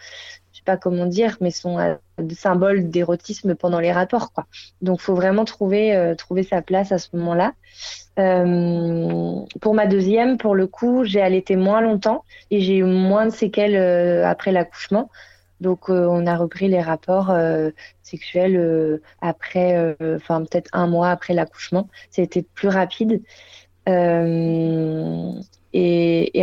pas 0.63 0.77
comment 0.77 1.05
dire, 1.05 1.37
mais 1.41 1.51
sont 1.51 1.79
euh, 1.79 1.95
symboles 2.35 2.89
d'érotisme 2.89 3.55
pendant 3.55 3.79
les 3.79 3.91
rapports, 3.91 4.31
quoi. 4.33 4.45
Donc, 4.81 4.99
faut 4.99 5.15
vraiment 5.15 5.45
trouver 5.45 5.95
euh, 5.95 6.15
trouver 6.15 6.43
sa 6.43 6.61
place 6.61 6.91
à 6.91 6.97
ce 6.97 7.09
moment-là. 7.13 7.53
Euh, 8.19 9.39
pour 9.61 9.73
ma 9.73 9.87
deuxième, 9.87 10.37
pour 10.37 10.55
le 10.55 10.67
coup, 10.67 11.03
j'ai 11.03 11.21
allaité 11.21 11.55
moins 11.55 11.81
longtemps 11.81 12.23
et 12.51 12.61
j'ai 12.61 12.77
eu 12.77 12.83
moins 12.83 13.25
de 13.25 13.31
séquelles 13.31 13.77
après 14.23 14.51
l'accouchement. 14.51 15.09
Donc, 15.61 15.89
on 15.89 16.27
a 16.27 16.35
repris 16.35 16.67
les 16.67 16.81
rapports 16.81 17.33
sexuels 18.01 18.99
après, 19.21 19.95
enfin 20.01 20.43
peut-être 20.43 20.69
un 20.73 20.87
mois 20.87 21.09
après 21.09 21.33
l'accouchement. 21.33 21.87
C'était 22.11 22.41
plus 22.41 22.67
rapide. 22.67 23.21
Euh, 23.89 24.62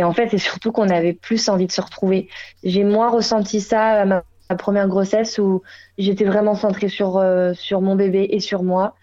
et, 0.01 0.03
en 0.03 0.13
fait, 0.13 0.29
c'est 0.29 0.39
surtout 0.39 0.71
qu'on 0.71 0.89
avait 0.89 1.13
plus 1.13 1.47
envie 1.47 1.67
de 1.67 1.71
se 1.71 1.79
retrouver. 1.79 2.27
J'ai 2.63 2.83
moins 2.83 3.11
ressenti 3.11 3.61
ça 3.61 4.01
à 4.01 4.05
ma, 4.05 4.23
première 4.57 4.87
grossesse 4.87 5.37
où 5.37 5.61
j'étais 5.99 6.25
vraiment 6.25 6.55
centrée 6.55 6.89
sur, 6.89 7.17
euh, 7.17 7.53
sur 7.53 7.81
mon 7.81 7.95
bébé 7.95 8.27
et 8.31 8.39
sur 8.39 8.63
moi. 8.63 8.95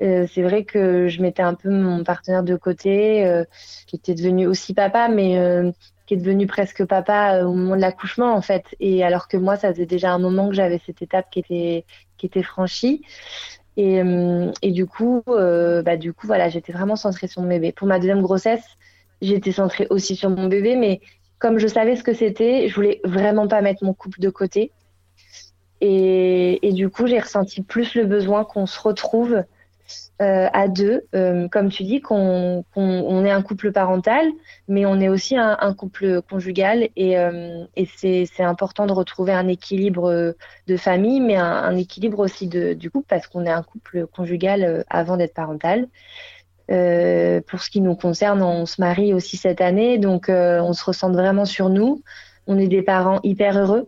Euh, 0.00 0.26
c'est 0.32 0.42
vrai 0.42 0.64
que 0.64 1.08
je 1.08 1.20
mettais 1.20 1.42
un 1.42 1.52
peu 1.52 1.68
mon 1.68 2.04
partenaire 2.04 2.42
de 2.42 2.56
côté, 2.56 3.26
euh, 3.26 3.44
qui 3.86 3.96
était 3.96 4.14
devenu 4.14 4.46
aussi 4.46 4.72
papa, 4.72 5.08
mais 5.08 5.72
qui 6.06 6.14
est 6.14 6.16
devenu 6.16 6.46
presque 6.46 6.86
papa 6.86 7.44
au 7.44 7.52
moment 7.52 7.76
de 7.76 7.82
l'accouchement 7.82 8.34
en 8.34 8.40
fait. 8.40 8.64
Et 8.80 9.04
alors 9.04 9.28
que 9.28 9.36
moi, 9.36 9.56
ça 9.56 9.72
faisait 9.74 9.86
déjà 9.86 10.12
un 10.12 10.18
moment 10.18 10.48
que 10.48 10.54
j'avais 10.54 10.80
cette 10.86 11.02
étape 11.02 11.26
qui 11.30 11.40
était 11.40 11.84
qui 12.16 12.26
était 12.26 12.42
franchie. 12.42 13.02
Et, 13.76 14.00
et 14.62 14.70
du 14.72 14.86
coup, 14.86 15.22
bah 15.26 15.96
du 15.98 16.14
coup 16.14 16.26
voilà, 16.26 16.48
j'étais 16.48 16.72
vraiment 16.72 16.96
centrée 16.96 17.28
sur 17.28 17.42
mon 17.42 17.48
bébé. 17.48 17.72
Pour 17.72 17.86
ma 17.86 17.98
deuxième 17.98 18.22
grossesse, 18.22 18.64
j'étais 19.20 19.52
centrée 19.52 19.86
aussi 19.90 20.16
sur 20.16 20.30
mon 20.30 20.48
bébé, 20.48 20.76
mais 20.76 21.00
comme 21.38 21.58
je 21.58 21.66
savais 21.66 21.96
ce 21.96 22.02
que 22.02 22.14
c'était, 22.14 22.68
je 22.68 22.74
voulais 22.74 23.00
vraiment 23.04 23.48
pas 23.48 23.60
mettre 23.60 23.84
mon 23.84 23.94
couple 23.94 24.20
de 24.20 24.30
côté. 24.30 24.72
Et, 25.80 26.72
du 26.72 26.88
coup, 26.88 27.06
j'ai 27.06 27.18
ressenti 27.18 27.62
plus 27.62 27.94
le 27.94 28.04
besoin 28.04 28.44
qu'on 28.44 28.66
se 28.66 28.80
retrouve 28.80 29.44
euh, 30.22 30.48
à 30.52 30.68
deux, 30.68 31.02
euh, 31.14 31.48
comme 31.48 31.68
tu 31.68 31.84
dis, 31.84 32.00
qu'on 32.00 32.64
est 33.24 33.30
un 33.30 33.42
couple 33.42 33.72
parental, 33.72 34.26
mais 34.68 34.86
on 34.86 34.98
est 35.00 35.10
aussi 35.10 35.36
un, 35.36 35.74
couple 35.74 36.22
conjugal. 36.22 36.88
Et, 36.96 37.18
euh, 37.18 37.64
c'est 37.96 38.26
important 38.40 38.86
de 38.86 38.92
retrouver 38.92 39.32
un 39.32 39.48
équilibre 39.48 40.34
de 40.66 40.76
famille, 40.78 41.20
mais 41.20 41.36
un, 41.36 41.76
équilibre 41.76 42.20
aussi 42.20 42.48
du 42.48 42.90
couple, 42.90 43.06
parce 43.08 43.26
qu'on 43.26 43.44
est 43.44 43.50
un 43.50 43.62
couple 43.62 44.06
conjugal 44.06 44.84
avant 44.88 45.18
d'être 45.18 45.34
parental. 45.34 45.88
Euh, 46.70 47.40
pour 47.46 47.62
ce 47.62 47.70
qui 47.70 47.80
nous 47.80 47.94
concerne, 47.94 48.42
on 48.42 48.66
se 48.66 48.80
marie 48.80 49.14
aussi 49.14 49.36
cette 49.36 49.60
année, 49.60 49.98
donc 49.98 50.28
euh, 50.28 50.60
on 50.60 50.72
se 50.72 50.84
ressent 50.84 51.10
vraiment 51.10 51.44
sur 51.44 51.68
nous. 51.68 52.02
On 52.46 52.58
est 52.58 52.68
des 52.68 52.82
parents 52.82 53.20
hyper 53.22 53.58
heureux. 53.58 53.86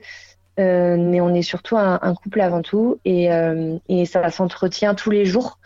mais 0.58 1.20
on 1.20 1.34
est 1.34 1.42
surtout 1.42 1.76
un, 1.76 2.14
couple 2.14 2.40
avant 2.40 2.62
tout 2.62 2.98
et, 3.04 3.28
et 3.88 4.06
ça 4.06 4.28
s'entretient 4.30 4.96
tous 4.96 5.10
les 5.10 5.24
jours 5.24 5.58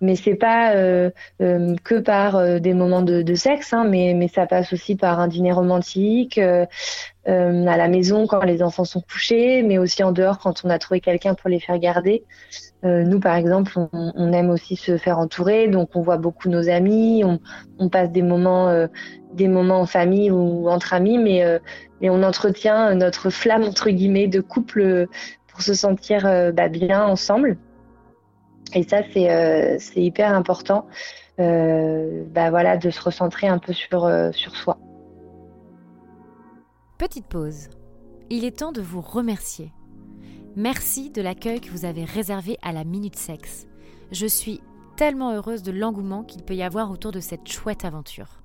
mais 0.00 0.16
c'est 0.16 0.34
pas 0.34 0.74
euh, 0.74 1.10
euh, 1.42 1.76
que 1.84 1.96
par 1.96 2.36
euh, 2.36 2.58
des 2.58 2.74
moments 2.74 3.02
de, 3.02 3.22
de 3.22 3.34
sexe, 3.34 3.72
hein, 3.72 3.84
mais, 3.84 4.14
mais 4.14 4.28
ça 4.28 4.46
passe 4.46 4.72
aussi 4.72 4.96
par 4.96 5.20
un 5.20 5.28
dîner 5.28 5.52
romantique, 5.52 6.38
euh, 6.38 6.66
à 7.26 7.76
la 7.76 7.88
maison 7.88 8.26
quand 8.26 8.42
les 8.42 8.62
enfants 8.62 8.84
sont 8.84 9.02
couchés, 9.02 9.62
mais 9.62 9.78
aussi 9.78 10.02
en 10.02 10.12
dehors 10.12 10.38
quand 10.38 10.62
on 10.64 10.70
a 10.70 10.78
trouvé 10.78 11.00
quelqu'un 11.00 11.34
pour 11.34 11.50
les 11.50 11.60
faire 11.60 11.78
garder. 11.78 12.24
Nous, 12.82 13.20
par 13.20 13.34
exemple, 13.36 13.72
on, 13.92 14.32
aime 14.32 14.50
aussi 14.50 14.76
se 14.76 14.96
faire 14.96 15.18
entourer, 15.18 15.68
donc 15.68 15.90
on 15.94 16.00
voit 16.00 16.16
beaucoup 16.16 16.48
nos 16.48 16.68
amis, 16.68 17.22
on, 17.78 17.88
passe 17.88 18.10
des 18.10 18.22
moments, 18.22 18.86
des 19.34 19.48
moments 19.48 19.80
en 19.80 19.86
famille 19.86 20.30
ou 20.30 20.68
entre 20.68 20.94
amis, 20.94 21.18
mais, 21.18 21.44
mais 22.00 22.08
on 22.08 22.22
entretient 22.22 22.94
notre 22.94 23.28
flamme 23.28 23.64
entre 23.64 23.90
guillemets 23.90 24.28
de 24.28 24.40
couple 24.40 25.08
pour 25.48 25.60
se 25.60 25.74
sentir 25.74 26.22
bah, 26.54 26.68
bien 26.68 27.04
ensemble. 27.04 27.58
Et 28.74 28.84
ça, 28.84 29.02
c'est 29.12 29.30
euh, 29.30 29.78
hyper 29.96 30.32
important 30.34 30.86
euh, 31.38 32.24
bah 32.26 32.50
voilà, 32.50 32.76
de 32.76 32.90
se 32.90 33.00
recentrer 33.00 33.48
un 33.48 33.58
peu 33.58 33.72
euh, 33.94 34.32
sur 34.32 34.54
soi. 34.54 34.78
Petite 36.98 37.26
pause. 37.26 37.68
Il 38.28 38.44
est 38.44 38.58
temps 38.58 38.72
de 38.72 38.82
vous 38.82 39.00
remercier. 39.00 39.72
Merci 40.56 41.10
de 41.10 41.22
l'accueil 41.22 41.60
que 41.60 41.70
vous 41.70 41.84
avez 41.84 42.04
réservé 42.04 42.58
à 42.60 42.72
la 42.72 42.82
Minute 42.82 43.16
Sexe. 43.16 43.68
Je 44.10 44.26
suis 44.26 44.60
tellement 44.96 45.32
heureuse 45.32 45.62
de 45.62 45.70
l'engouement 45.70 46.24
qu'il 46.24 46.42
peut 46.42 46.56
y 46.56 46.62
avoir 46.62 46.90
autour 46.90 47.12
de 47.12 47.20
cette 47.20 47.48
chouette 47.48 47.84
aventure. 47.84 48.42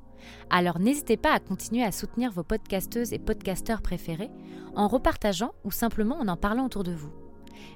Alors 0.52 0.80
n'hésitez 0.80 1.18
pas 1.18 1.34
à 1.34 1.39
continuer 1.39 1.84
à 1.84 1.91
soutenir 1.91 2.32
vos 2.32 2.44
podcasteuses 2.44 3.12
et 3.12 3.20
podcasteurs 3.20 3.82
préférés 3.82 4.30
en 4.76 4.88
repartageant 4.88 5.54
ou 5.63 5.72
simplement 5.72 6.20
en 6.20 6.28
en 6.28 6.38
parlant 6.38 6.65
autour 6.65 6.84
de 6.84 6.94
vous. 6.94 7.12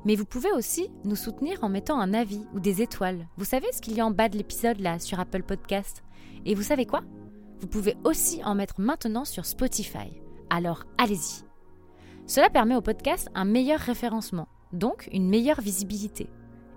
Mais 0.05 0.15
vous 0.15 0.25
pouvez 0.25 0.51
aussi 0.51 0.89
nous 1.05 1.15
soutenir 1.15 1.63
en 1.63 1.69
mettant 1.69 1.99
un 1.99 2.13
avis 2.13 2.45
ou 2.53 2.59
des 2.59 2.83
étoiles. 2.83 3.27
Vous 3.37 3.45
savez 3.45 3.67
ce 3.73 3.81
qu'il 3.81 3.95
y 3.95 3.99
a 3.99 4.05
en 4.05 4.11
bas 4.11 4.29
de 4.29 4.37
l'épisode 4.37 4.79
là 4.79 4.99
sur 4.99 5.19
Apple 5.19 5.43
Podcast 5.43 6.03
Et 6.45 6.53
vous 6.53 6.63
savez 6.63 6.85
quoi? 6.85 7.01
Vous 7.59 7.67
pouvez 7.67 7.95
aussi 8.03 8.43
en 8.43 8.53
mettre 8.53 8.79
maintenant 8.79 9.25
sur 9.25 9.45
Spotify. 9.45 10.21
Alors 10.49 10.83
allez-y. 10.99 11.48
Cela 12.29 12.51
permet 12.51 12.75
au 12.75 12.81
podcast 12.81 13.27
un 13.33 13.43
meilleur 13.43 13.79
référencement, 13.79 14.47
donc 14.71 15.09
une 15.11 15.27
meilleure 15.27 15.61
visibilité. 15.61 16.29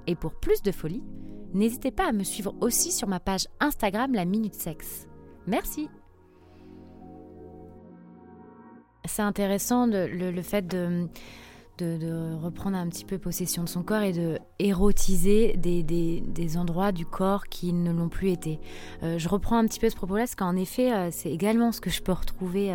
Et 0.07 0.15
pour 0.15 0.33
plus 0.33 0.63
de 0.63 0.73
folie, 0.73 1.03
n'hésitez 1.53 1.91
pas 1.91 2.09
à 2.09 2.13
me 2.13 2.25
suivre 2.25 2.55
aussi 2.63 2.91
sur 2.91 3.07
ma 3.07 3.21
page 3.21 3.49
Instagram 3.61 4.15
La 4.15 4.25
Minute 4.25 4.55
Sexe. 4.55 5.07
Merci. 5.47 5.91
C'est 9.05 9.21
intéressant 9.21 9.87
le, 9.87 10.41
fait 10.41 10.67
de 10.67 11.07
de, 11.79 12.35
reprendre 12.43 12.77
un 12.77 12.89
petit 12.89 13.05
peu 13.05 13.19
possession 13.19 13.65
de 13.65 13.69
son 13.69 13.83
corps 13.83 14.03
et 14.03 14.13
de 14.13 14.39
érotiser 14.59 15.57
des, 15.57 15.83
des, 15.83 16.57
endroits 16.57 16.93
du 16.93 17.07
corps 17.07 17.47
qui 17.47 17.73
ne 17.73 17.93
l'ont 17.93 18.09
plus 18.09 18.31
été. 18.31 18.61
Euh, 19.03 19.19
je 19.19 19.29
reprends 19.29 19.57
un 19.57 19.67
petit 19.67 19.81
peu 19.81 19.89
ce 19.89 19.97
propos-là 19.97 20.23
parce 20.23 20.35
qu'en 20.35 20.57
effet, 20.57 20.93
euh, 20.93 21.09
c'est 21.11 21.31
également 21.31 21.73
ce 21.73 21.81
que 21.81 21.91
je 21.91 22.03
peux 22.03 22.13
retrouver 22.13 22.73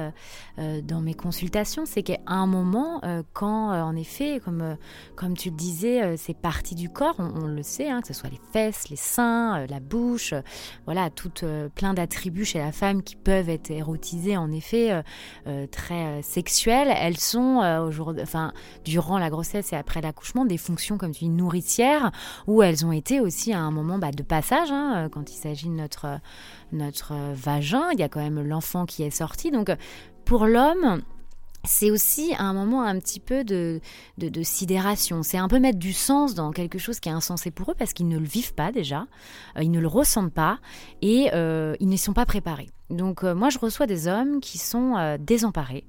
euh, 0.58 0.82
dans 0.82 1.02
mes 1.02 1.14
consultations, 1.14 1.86
c'est 1.86 2.04
qu'à 2.04 2.18
un 2.26 2.48
moment, 2.48 3.02
quand 3.34 3.72
en 3.72 3.96
effet, 3.96 4.42
comme, 4.44 4.78
comme 5.16 5.38
tu 5.38 5.50
le 5.50 5.56
disais, 5.56 6.18
c'est 6.18 6.36
partie 6.36 6.76
du 6.76 6.90
corps, 6.90 7.16
on, 7.20 7.48
le 7.48 7.64
sait, 7.64 7.90
hein, 7.90 8.02
que 8.02 8.08
ce 8.08 8.14
soit 8.14 8.30
les 8.30 8.40
fesses, 8.52 8.90
les 8.90 8.96
seins, 8.96 9.66
la 9.68 9.80
bouche, 9.80 10.34
voilà, 10.86 11.10
tout 11.10 11.32
plein 11.76 11.94
d'attributs 11.94 12.46
chez 12.46 12.60
la 12.60 12.72
femme 12.72 13.04
qui 13.04 13.16
peuvent 13.16 13.50
être 13.50 13.72
érotisés 13.72 14.38
en 14.38 14.52
effet, 14.52 15.04
très 15.72 16.22
sexuels, 16.22 16.94
elles 16.96 17.20
sont 17.20 17.62
aujourd'hui, 17.86 18.24
durant 18.90 19.18
la 19.18 19.30
grossesse 19.30 19.74
et 19.74 19.76
après 19.76 20.02
l'accouchement 20.02 20.46
des 20.46 20.58
fonctions 20.58 20.98
comme 20.98 21.12
tu 21.12 21.26
dis 21.26 21.30
nourricières 21.30 22.12
où 22.48 22.64
elles 22.64 22.86
ont 22.86 22.92
été 22.92 23.20
aussi 23.20 23.54
à 23.54 23.60
un 23.60 23.72
moment 23.72 23.98
bah, 23.98 24.12
de 24.12 24.24
passage 24.24 24.72
hein, 24.72 25.06
euh, 25.06 25.10
quand 25.10 25.32
il 25.32 25.36
s'agit 25.36 25.68
de 25.68 25.74
notre 25.74 26.20
notre 26.72 27.14
vagin 27.34 27.90
il 27.94 28.00
y 28.00 28.04
a 28.04 28.10
quand 28.10 28.22
même 28.22 28.42
l'enfant 28.42 28.86
qui 28.86 29.04
est 29.04 29.10
sorti 29.10 29.52
donc 29.52 29.72
pour 30.26 30.46
l'homme 30.46 31.02
c'est 31.64 31.92
aussi 31.92 32.34
un 32.38 32.54
moment 32.54 32.84
un 32.84 32.98
petit 33.00 33.20
peu 33.20 33.44
de, 33.44 33.82
de, 34.18 34.44
sidération. 34.44 35.22
C'est 35.22 35.38
un 35.38 35.48
peu 35.48 35.60
mettre 35.60 35.80
du 35.80 35.92
sens 35.94 36.34
dans 36.34 36.52
quelque 36.52 36.80
chose 36.80 37.00
qui 37.00 37.10
est 37.10 37.12
insensé 37.12 37.52
pour 37.52 37.72
eux 37.72 37.76
parce 37.78 37.94
qu'ils 37.94 38.08
ne 38.08 38.18
le 38.18 38.26
vivent 38.26 38.54
pas 38.54 38.72
déjà, 38.72 39.06
euh, 39.58 39.64
ils 39.64 39.72
ne 39.72 39.80
le 39.80 39.88
ressentent 39.88 40.34
pas 40.34 40.60
et 41.02 41.30
euh, 41.34 41.76
ils 41.80 41.90
ne 41.90 41.98
sont 41.98 42.14
pas 42.14 42.26
préparés. 42.26 42.70
Donc 42.90 43.24
moi 43.24 43.50
je 43.50 43.60
reçois 43.60 43.86
des 43.86 44.08
hommes 44.08 44.40
qui 44.40 44.58
sont 44.58 45.18
désemparés, 45.20 45.86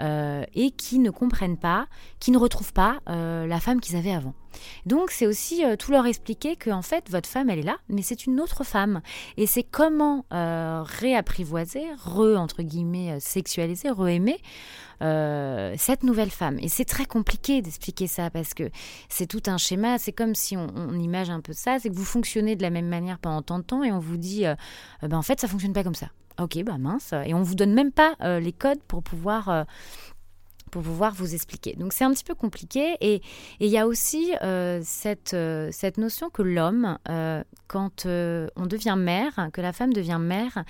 euh, 0.00 0.42
et 0.54 0.72
qui 0.72 0.98
ne 0.98 1.10
comprennent 1.10 1.56
pas, 1.56 1.86
qui 2.18 2.32
ne 2.32 2.38
retrouvent 2.38 2.72
pas 2.72 2.98
euh, 3.08 3.46
la 3.46 3.60
femme 3.60 3.80
qu'ils 3.80 3.94
avaient 3.94 4.12
avant. 4.12 4.34
Donc 4.86 5.12
c'est 5.12 5.26
aussi 5.26 5.64
euh, 5.64 5.76
tout 5.76 5.92
leur 5.92 6.04
expliquer 6.04 6.56
que 6.56 6.70
en 6.70 6.82
fait 6.82 7.08
votre 7.10 7.28
femme 7.28 7.48
elle 7.48 7.60
est 7.60 7.64
là, 7.64 7.76
mais 7.88 8.02
c'est 8.02 8.26
une 8.26 8.40
autre 8.40 8.64
femme. 8.64 9.02
Et 9.36 9.46
c'est 9.46 9.62
comment 9.62 10.24
réapprivoiser, 10.30 11.84
re 11.96 12.36
entre 12.36 12.62
guillemets 12.62 13.20
sexualiser, 13.20 13.90
re-aimer 13.90 14.40
cette 15.00 16.02
nouvelle 16.02 16.30
femme. 16.30 16.58
Et 16.60 16.68
c'est 16.68 16.84
très 16.84 17.06
compliqué 17.06 17.62
d'expliquer 17.62 18.06
ça 18.06 18.30
parce 18.30 18.54
que 18.54 18.70
c'est 19.08 19.26
tout 19.26 19.42
un 19.46 19.58
schéma. 19.58 19.98
C'est 19.98 20.12
comme 20.12 20.34
si 20.34 20.56
on, 20.56 20.66
on, 20.76 20.98
image 20.98 21.30
un 21.30 21.40
peu 21.40 21.52
ça, 21.52 21.78
c'est 21.78 21.90
que 21.90 21.94
vous 21.94 22.04
fonctionnez 22.04 22.56
de 22.56 22.62
la 22.62 22.70
même 22.70 22.88
manière 22.88 23.18
pendant 23.18 23.42
tant 23.42 23.58
de 23.58 23.64
temps 23.64 23.84
et 23.84 23.92
on 23.92 23.98
vous 23.98 24.16
dit, 24.16 24.44
ben 25.02 25.16
en 25.16 25.22
fait 25.22 25.40
ça 25.40 25.48
fonctionne 25.48 25.72
pas 25.72 25.84
comme 25.84 25.94
ça. 25.94 26.08
Ok, 26.40 26.62
bah 26.64 26.78
mince. 26.78 27.14
Et 27.26 27.32
on 27.34 27.42
vous 27.42 27.54
donne 27.54 27.74
même 27.74 27.92
pas 27.92 28.16
euh, 28.20 28.40
les 28.40 28.52
codes 28.52 28.82
pour 28.88 29.02
pouvoir 29.02 29.48
euh, 29.48 29.64
pour 30.72 30.82
pouvoir 30.82 31.14
vous 31.14 31.34
expliquer. 31.34 31.76
Donc 31.76 31.92
c'est 31.92 32.02
un 32.02 32.10
petit 32.10 32.24
peu 32.24 32.34
compliqué 32.34 32.96
et 33.00 33.22
il 33.60 33.68
y 33.68 33.78
a 33.78 33.86
aussi 33.86 34.34
euh, 34.42 34.80
cette, 34.82 35.36
cette 35.70 35.98
notion 35.98 36.30
que 36.30 36.42
l'homme, 36.42 36.98
quand 37.68 38.06
on 38.06 38.66
devient 38.66 38.96
mère, 38.98 39.50
que 39.52 39.60
la 39.60 39.72
femme 39.72 39.92
devient 39.92 40.18
mère, 40.20 40.64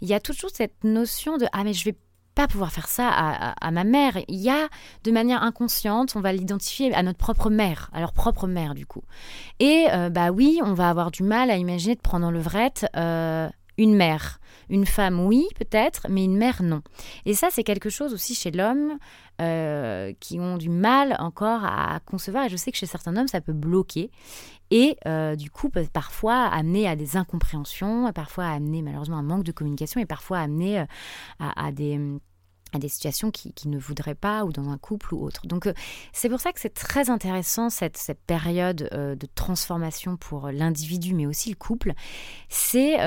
il 0.00 0.06
y 0.06 0.14
a 0.14 0.20
toujours 0.20 0.50
cette 0.54 0.84
notion 0.84 1.38
de 1.38 1.46
ah 1.52 1.64
mais 1.64 1.72
je 1.72 1.86
vais 1.86 1.96
pas 2.38 2.46
pouvoir 2.46 2.70
faire 2.70 2.86
ça 2.86 3.08
à, 3.08 3.66
à, 3.66 3.70
ma 3.72 3.82
mère. 3.82 4.16
Il 4.28 4.38
y 4.40 4.48
a 4.48 4.68
de 5.02 5.10
manière 5.10 5.42
inconsciente, 5.42 6.14
on 6.14 6.20
va 6.20 6.32
l'identifier 6.32 6.94
à 6.94 7.02
notre 7.02 7.18
propre 7.18 7.50
mère, 7.50 7.90
à 7.92 7.98
leur 7.98 8.12
propre 8.12 8.46
mère 8.46 8.74
du 8.74 8.86
coup. 8.86 9.02
Et 9.58 9.86
bah 10.10 10.30
oui, 10.30 10.60
on 10.62 10.72
va 10.72 10.88
avoir 10.88 11.10
du 11.10 11.24
mal 11.24 11.50
à 11.50 11.56
imaginer 11.56 11.96
de 11.96 12.00
prendre 12.00 12.26
en 12.26 12.30
levrette 12.30 12.86
une 13.78 13.94
mère. 13.94 14.40
Une 14.68 14.84
femme, 14.84 15.20
oui, 15.20 15.48
peut-être, 15.58 16.06
mais 16.10 16.24
une 16.24 16.36
mère, 16.36 16.62
non. 16.62 16.82
Et 17.24 17.32
ça, 17.32 17.48
c'est 17.50 17.64
quelque 17.64 17.88
chose 17.88 18.12
aussi 18.12 18.34
chez 18.34 18.50
l'homme 18.50 18.98
euh, 19.40 20.12
qui 20.20 20.38
ont 20.40 20.58
du 20.58 20.68
mal 20.68 21.16
encore 21.20 21.64
à 21.64 22.00
concevoir. 22.04 22.44
Et 22.44 22.48
je 22.50 22.56
sais 22.56 22.70
que 22.70 22.76
chez 22.76 22.86
certains 22.86 23.16
hommes, 23.16 23.28
ça 23.28 23.40
peut 23.40 23.54
bloquer. 23.54 24.10
Et 24.70 24.96
euh, 25.06 25.36
du 25.36 25.50
coup, 25.50 25.70
peut 25.70 25.86
parfois 25.90 26.44
amener 26.44 26.86
à 26.86 26.96
des 26.96 27.16
incompréhensions, 27.16 28.12
parfois 28.12 28.46
amener 28.46 28.82
malheureusement 28.82 29.16
un 29.16 29.22
manque 29.22 29.44
de 29.44 29.52
communication 29.52 30.00
et 30.00 30.06
parfois 30.06 30.40
amener 30.40 30.80
euh, 30.80 30.84
à, 31.38 31.72
des 31.72 31.98
à 32.72 32.78
des 32.78 32.88
situations 32.88 33.30
qui, 33.30 33.52
ne 33.66 33.78
voudraient 33.78 34.14
pas 34.14 34.44
ou 34.44 34.52
dans 34.52 34.68
un 34.68 34.78
couple 34.78 35.14
ou 35.14 35.24
autre. 35.24 35.46
Donc 35.46 35.68
c'est 36.12 36.28
pour 36.28 36.40
ça 36.40 36.52
que 36.52 36.60
c'est 36.60 36.74
très 36.74 37.10
intéressant 37.10 37.70
cette, 37.70 37.96
cette 37.96 38.20
période 38.20 38.88
de 38.92 39.28
transformation 39.34 40.16
pour 40.16 40.50
l'individu 40.50 41.14
mais 41.14 41.26
aussi 41.26 41.50
le 41.50 41.56
couple. 41.56 41.92
C'est 42.48 42.98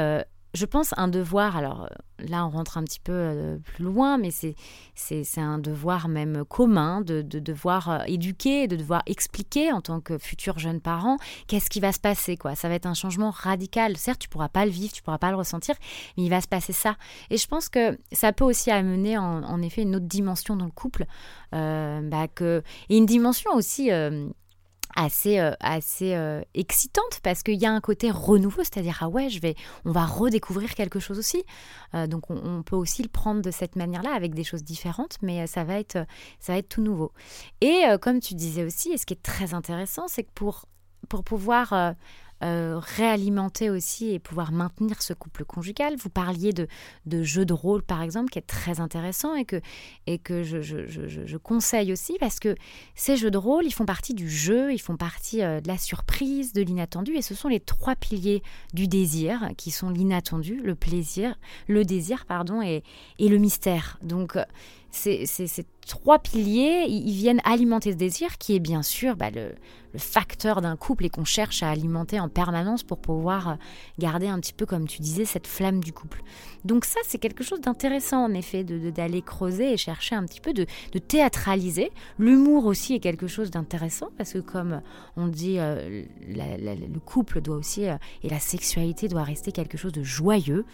je 0.54 0.66
pense, 0.66 0.94
un 0.98 1.08
devoir, 1.08 1.56
alors 1.56 1.84
euh, 1.84 2.26
là 2.28 2.46
on 2.46 2.50
rentre 2.50 2.78
un 2.78 2.84
petit 2.84 3.00
peu 3.00 3.14
euh, 3.14 3.58
plus 3.58 3.86
loin, 3.86 4.18
mais 4.18 4.32
c'est, 4.32 4.56
un 5.38 5.58
devoir 5.58 6.10
même 6.10 6.44
commun 6.46 7.02
de, 7.02 7.22
devoir 7.22 7.90
euh, 7.90 8.00
éduquer, 8.08 8.68
de 8.68 8.76
devoir 8.76 9.02
expliquer 9.06 9.72
en 9.72 9.82
tant 9.82 10.02
que 10.02 10.18
futur 10.18 10.60
jeune 10.60 10.82
parent 10.82 11.18
qu'est-ce 11.48 11.70
qui 11.70 11.80
va 11.80 11.94
se 11.94 12.00
passer. 12.00 12.36
quoi. 12.36 12.56
Ça 12.56 12.68
va 12.68 12.76
être 12.76 12.86
un 12.86 12.94
changement 12.94 13.32
radical. 13.32 13.96
Certes, 13.96 14.20
tu 14.20 14.30
pourras 14.30 14.50
pas 14.50 14.66
le 14.66 14.72
vivre, 14.72 14.92
tu 14.92 15.02
pourras 15.02 15.20
pas 15.20 15.32
le 15.32 15.38
ressentir, 15.38 15.76
mais 16.18 16.24
il 16.24 16.30
va 16.30 16.42
se 16.42 16.48
passer 16.48 16.74
ça. 16.74 16.98
Et 17.30 17.38
je 17.38 17.48
pense 17.48 17.70
que 17.70 17.98
ça 18.12 18.34
peut 18.34 18.46
aussi 18.46 18.72
amener 18.72 19.18
en, 19.18 19.62
effet 19.62 19.84
une 19.84 19.96
autre 19.96 20.08
dimension 20.08 20.56
dans 20.56 20.66
le 20.66 20.72
couple, 20.72 21.06
bah, 21.52 22.28
que, 22.34 22.64
et 22.90 22.98
une 22.98 23.06
dimension 23.06 23.52
aussi 23.54 23.90
assez 24.96 25.40
euh, 25.40 25.54
assez 25.60 26.14
euh, 26.14 26.42
excitante 26.54 27.20
parce 27.24 27.44
qu'il 27.44 27.60
y 27.60 27.66
a 27.66 27.72
un 27.72 27.82
côté 27.82 28.12
renouveau 28.12 28.64
c'est-à-dire 28.64 29.00
ah 29.02 29.10
ouais 29.10 29.30
je 29.30 29.40
vais 29.40 29.56
on 29.86 29.92
va 29.92 30.06
redécouvrir 30.06 30.76
quelque 30.76 31.00
chose 31.00 31.20
aussi. 31.20 31.44
Euh, 31.94 32.08
donc 32.08 32.30
on, 32.30 32.64
peut 32.64 32.76
aussi 32.76 33.02
le 33.04 33.10
prendre 33.10 33.42
de 33.42 33.52
cette 33.52 33.76
manière-là 33.76 34.14
avec 34.14 34.34
des 34.34 34.44
choses 34.44 34.64
différentes 34.64 35.18
mais 35.22 35.48
ça 35.48 35.64
va 35.64 35.80
être 35.80 36.06
ça 36.40 36.54
va 36.54 36.60
être 36.60 36.70
tout 36.70 36.82
nouveau. 36.82 37.12
Et 37.62 37.84
comme 38.02 38.20
tu 38.20 38.36
disais 38.36 38.64
aussi 38.64 38.92
et 38.92 38.98
ce 38.98 39.06
qui 39.06 39.14
est 39.14 39.24
très 39.24 39.54
intéressant 39.54 40.08
c'est 40.08 40.24
que 40.24 40.32
pour 40.34 40.66
pour 41.10 41.24
pouvoir 41.24 41.96
euh, 42.44 42.80
réalimenter 42.80 43.70
aussi 43.70 44.12
et 44.12 44.20
pouvoir 44.20 44.52
maintenir 44.52 45.02
ce 45.02 45.14
couple 45.14 45.46
conjugal. 45.46 45.96
Vous 45.96 46.10
parliez 46.10 46.54
de, 46.54 46.68
de 47.06 47.24
jeux 47.24 47.46
de 47.46 47.54
rôle, 47.54 47.84
par 47.84 48.02
exemple, 48.02 48.30
qui 48.30 48.40
est 48.40 48.48
très 48.48 48.80
intéressant 48.80 49.36
et 49.36 49.46
que, 49.46 49.62
et 50.08 50.18
que 50.18 50.44
je 50.44 51.38
conseille 51.38 51.92
aussi 51.92 52.18
parce 52.20 52.40
que 52.40 52.56
ces 52.96 53.18
jeux 53.18 53.32
de 53.32 53.38
rôle, 53.38 53.66
ils 53.66 53.74
font 53.74 53.86
partie 53.86 54.14
du 54.14 54.30
jeu, 54.30 54.74
ils 54.74 54.82
font 54.82 54.98
partie 54.98 55.44
euh, 55.44 55.62
de 55.62 55.68
la 55.68 55.78
surprise, 55.78 56.54
de 56.54 56.62
l'inattendu 56.62 57.16
et 57.16 57.22
ce 57.22 57.36
sont 57.36 57.48
les 57.48 57.60
trois 57.60 57.96
piliers 57.96 58.44
du 58.74 58.88
désir 58.88 59.50
qui 59.58 59.72
sont 59.72 59.90
l'inattendu, 59.90 60.62
le 60.64 60.76
plaisir, 60.76 61.36
le 61.68 61.84
désir, 61.86 62.26
pardon, 62.26 62.62
et, 62.62 62.84
et 63.20 63.30
le 63.30 63.38
mystère. 63.38 63.98
Donc, 64.02 64.38
ces, 64.92 65.26
trois 65.88 66.20
piliers, 66.20 66.86
ils, 66.88 67.14
viennent 67.14 67.42
alimenter 67.44 67.92
ce 67.92 67.98
désir 67.98 68.38
qui 68.38 68.56
est 68.56 68.60
bien 68.60 68.84
sûr 68.84 69.16
bah, 69.16 69.30
le, 69.32 69.54
facteur 69.98 70.62
d'un 70.62 70.78
couple 70.78 71.06
et 71.06 71.10
qu'on 71.10 71.26
cherche 71.26 71.64
à 71.64 71.70
alimenter 71.70 72.20
en 72.20 72.30
permanence 72.30 72.84
pour 72.84 73.00
pouvoir 73.00 73.58
garder 74.00 74.28
un 74.28 74.40
petit 74.40 74.54
peu, 74.54 74.66
comme 74.66 74.88
tu 74.88 75.02
disais, 75.02 75.26
cette 75.26 75.48
flamme 75.48 75.84
du 75.84 75.92
couple. 75.92 76.22
Donc 76.64 76.86
ça, 76.86 77.00
c'est 77.06 77.18
quelque 77.18 77.44
chose 77.44 77.60
d'intéressant 77.60 78.24
en 78.24 78.34
effet, 78.34 78.64
d'aller 78.64 79.20
de, 79.20 79.26
creuser 79.26 79.74
et 79.74 79.78
chercher 79.78 80.16
un 80.16 80.26
petit 80.26 80.40
peu 80.40 80.54
de, 80.54 80.66
théâtraliser. 81.08 81.92
L'humour 82.20 82.66
aussi 82.66 82.94
est 82.94 83.00
quelque 83.00 83.28
chose 83.28 83.52
d'intéressant 83.52 84.10
parce 84.18 84.34
que 84.34 84.40
comme 84.40 84.82
on 85.18 85.28
dit, 85.28 85.56
euh, 85.60 86.04
le 86.26 87.00
couple 87.00 87.42
doit 87.42 87.58
aussi, 87.58 87.88
euh, 87.88 87.96
et 88.24 88.30
la 88.30 88.40
sexualité 88.40 89.08
doit 89.08 89.24
rester 89.24 89.52
quelque 89.52 89.78
chose 89.78 89.92
de 89.92 90.04
joyeux 90.04 90.66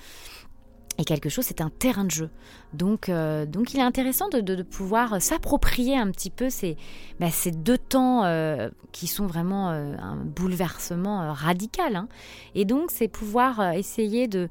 et 0.98 1.06
quelque 1.06 1.30
chose, 1.30 1.46
c'est 1.46 1.62
un 1.62 1.70
terrain 1.70 2.06
de 2.06 2.12
jeu. 2.12 2.30
Donc, 2.74 3.10
euh, 3.10 3.46
donc 3.46 3.74
il 3.74 3.80
est 3.80 3.84
intéressant 3.84 4.30
de, 4.30 4.64
pouvoir 4.64 5.22
s'approprier 5.22 5.96
un 5.96 6.10
petit 6.12 6.32
peu 6.32 6.50
ces, 6.50 6.76
bah, 7.20 7.30
ces 7.30 7.52
deux 7.52 7.78
temps 7.78 8.24
euh, 8.26 8.70
qui 8.92 9.08
sont 9.08 9.28
vraiment 9.28 9.70
euh, 9.70 9.96
un 10.00 10.16
bouleversement 10.16 11.34
radical. 11.34 11.96
Hein. 11.96 12.08
Et 12.56 12.66
donc, 12.66 12.90
c'est 12.90 13.08
pouvoir 13.08 13.74
essayer 13.74 14.28
de, 14.28 14.50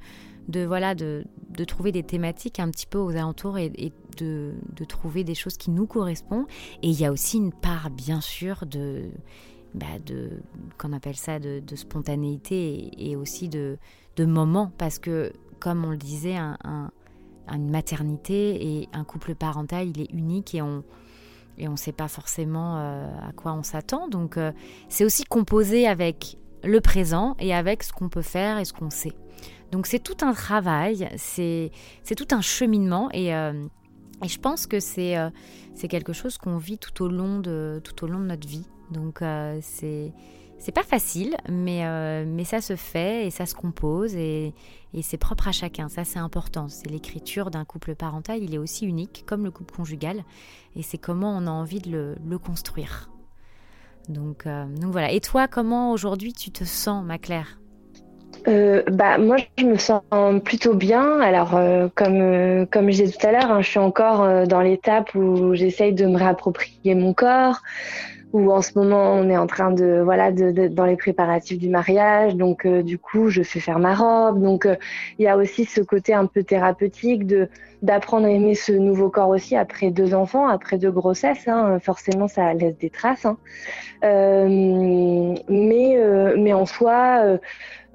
de, 0.49 0.65
voilà, 0.65 0.95
de, 0.95 1.25
de, 1.51 1.65
trouver 1.65 1.91
des 1.91 2.05
thématiques 2.05 2.61
un 2.61 2.71
petit 2.71 2.87
peu 2.87 2.99
aux 2.99 3.11
alentours 3.11 3.59
et, 3.59 3.93
de, 4.17 4.55
de, 4.73 4.85
trouver 4.85 5.25
des 5.25 5.35
choses 5.35 5.57
qui 5.57 5.71
nous 5.71 5.87
correspondent. 5.87 6.47
Et 6.83 6.89
il 6.89 6.99
y 6.99 7.05
a 7.05 7.11
aussi 7.11 7.39
une 7.39 7.53
part, 7.53 7.91
bien 7.91 8.21
sûr, 8.21 8.65
de... 8.67 9.11
Bah, 9.75 9.99
de 10.07 10.31
qu'on 10.79 10.95
appelle 10.95 11.17
ça 11.17 11.39
de, 11.39 11.61
spontanéité 11.75 12.93
et, 12.97 13.11
et 13.11 13.17
aussi 13.17 13.51
de, 13.51 13.77
de 14.17 14.25
moments 14.25 14.73
parce 14.79 14.99
que 14.99 15.33
comme 15.61 15.85
on 15.85 15.91
le 15.91 15.97
disait, 15.97 16.37
une 16.37 17.71
maternité 17.71 18.81
et 18.81 18.89
un 18.93 19.05
couple 19.05 19.35
parental, 19.35 19.89
il 19.89 20.01
est 20.01 20.11
unique 20.13 20.55
et 20.55 20.63
on 20.63 20.85
et 21.59 21.69
on 21.69 21.73
ne 21.73 21.77
sait 21.77 21.93
pas 21.93 22.09
forcément 22.09 22.77
euh, 22.79 23.07
à 23.29 23.33
quoi 23.33 23.53
on 23.53 23.63
s'attend. 23.63 24.09
Donc 24.09 24.37
euh, 24.37 24.53
c'est 24.89 25.05
aussi 25.05 25.25
composé 25.25 25.87
avec 25.87 26.39
le 26.65 26.81
présent 26.81 27.37
et 27.39 27.55
avec 27.55 27.83
ce 27.83 27.93
qu'on 27.93 28.09
peut 28.09 28.23
faire 28.23 28.59
et 28.59 28.65
ce 28.65 28.73
qu'on 28.73 28.91
sait. 28.91 29.15
Donc 29.73 29.87
c'est 29.87 29.99
tout 29.99 30.25
un 30.25 30.33
travail, 30.33 31.09
c'est 31.17 31.71
tout 32.17 32.29
un 32.35 32.41
cheminement 32.41 33.11
et, 33.13 33.35
euh, 33.35 33.67
et 34.23 34.29
je 34.29 34.39
pense 34.39 34.67
que 34.67 34.81
c'est 34.81 35.19
quelque 35.89 36.13
chose 36.13 36.39
qu'on 36.39 36.57
vit 36.57 36.79
tout 36.79 37.03
au 37.03 37.09
long 37.09 37.41
de 37.41 37.81
tout 37.83 38.05
au 38.05 38.07
long 38.07 38.21
de 38.21 38.27
notre 38.27 38.47
vie. 38.47 38.67
Donc 38.91 39.23
c'est 39.61 40.13
c'est 40.59 40.73
pas 40.73 40.83
facile, 40.83 41.37
mais, 41.49 41.85
euh, 41.85 42.25
mais 42.27 42.45
ça 42.45 42.61
se 42.61 42.77
fait 42.77 43.27
et 43.27 43.31
ça 43.31 43.47
se 43.47 43.55
compose 43.55 44.15
et, 44.15 44.55
c'est 45.03 45.19
propre 45.19 45.49
à 45.49 45.53
chacun. 45.53 45.91
Ça, 45.91 46.05
c'est 46.05 46.19
important. 46.19 46.69
C'est 46.71 46.89
l'écriture 46.89 47.51
d'un 47.51 47.67
couple 47.67 47.95
parental. 47.95 48.43
Il 48.43 48.55
est 48.55 48.59
aussi 48.59 48.87
unique, 48.87 49.25
comme 49.27 49.45
le 49.45 49.51
couple 49.51 49.75
conjugal. 49.75 50.25
Et 50.75 50.83
c'est 50.83 50.97
comment 50.97 51.37
on 51.37 51.47
a 51.47 51.51
envie 51.51 51.81
de 51.81 52.17
le, 52.27 52.39
construire. 52.39 53.11
Donc, 54.09 54.47
euh, 54.47 54.65
donc 54.65 54.93
voilà. 54.93 55.13
Et 55.13 55.21
toi, 55.21 55.49
comment 55.49 55.93
aujourd'hui 55.93 56.33
tu 56.33 56.51
te 56.51 56.65
sens, 56.65 57.05
ma 57.05 57.19
Claire? 57.19 57.59
Euh, 58.49 58.83
bah 58.91 59.19
moi 59.19 59.37
je 59.59 59.65
me 59.65 59.77
sens 59.77 60.03
plutôt 60.45 60.75
bien. 60.75 61.21
Alors 61.21 61.51
comme 61.95 62.67
comme 62.67 62.91
je 62.91 63.03
disais 63.03 63.13
tout 63.19 63.27
à 63.27 63.33
l'heure, 63.33 63.51
hein, 63.51 63.61
je 63.61 63.69
suis 63.69 63.79
encore 63.79 64.47
dans 64.47 64.61
l'étape 64.61 65.15
où 65.15 65.55
j'essaye 65.55 65.93
de 65.93 66.07
me 66.07 66.17
réapproprier 66.17 66.95
mon 66.95 67.13
corps, 67.13 67.61
où 68.37 68.53
en 68.53 68.61
ce 68.61 68.79
moment 68.79 69.15
on 69.15 69.31
est 69.31 69.37
en 69.37 69.47
train 69.47 69.71
de 69.71 70.03
voilà 70.05 70.31
de, 70.31 70.69
dans 70.69 70.85
les 70.85 70.97
préparatifs 70.97 71.59
du 71.59 71.71
mariage. 71.71 72.37
Donc 72.37 72.67
euh, 72.67 72.83
du 72.83 72.99
coup 72.99 73.31
je 73.31 73.43
fais 73.43 73.61
faire 73.61 73.79
ma 73.79 73.95
robe. 73.95 74.43
Donc 74.43 74.67
euh, 74.67 74.77
il 75.19 75.25
y 75.25 75.29
a 75.29 75.37
aussi 75.37 75.65
ce 75.65 75.81
côté 75.81 76.13
un 76.13 76.27
peu 76.27 76.43
thérapeutique 76.43 77.27
de 77.27 77.49
d'apprendre 77.83 78.27
à 78.27 78.31
aimer 78.31 78.55
ce 78.55 78.73
nouveau 78.73 79.11
corps 79.11 79.29
aussi 79.29 79.55
après 79.57 79.91
deux 79.91 80.15
enfants 80.15 80.49
après 80.49 80.79
deux 80.79 80.91
grossesses 80.91 81.47
hein, 81.47 81.79
forcément 81.79 82.27
ça 82.27 82.55
laisse 82.55 82.79
des 82.79 82.89
traces 82.89 83.27
hein. 83.27 83.37
euh, 84.03 84.49
mais 85.49 85.99
mais 86.39 86.53
en 86.55 86.65
soi 86.65 87.39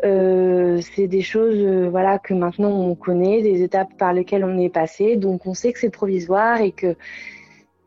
c'est 0.03 1.07
des 1.07 1.21
choses 1.21 1.89
voilà 1.89 2.19
que 2.19 2.33
maintenant 2.33 2.71
on 2.71 2.93
connaît 2.95 3.41
des 3.41 3.63
étapes 3.63 3.97
par 3.97 4.13
lesquelles 4.13 4.45
on 4.45 4.57
est 4.59 4.69
passé. 4.69 5.15
Donc 5.15 5.45
on 5.45 5.53
sait 5.53 5.73
que 5.73 5.79
c'est 5.79 5.89
provisoire 5.89 6.61
et 6.61 6.71
que 6.71 6.95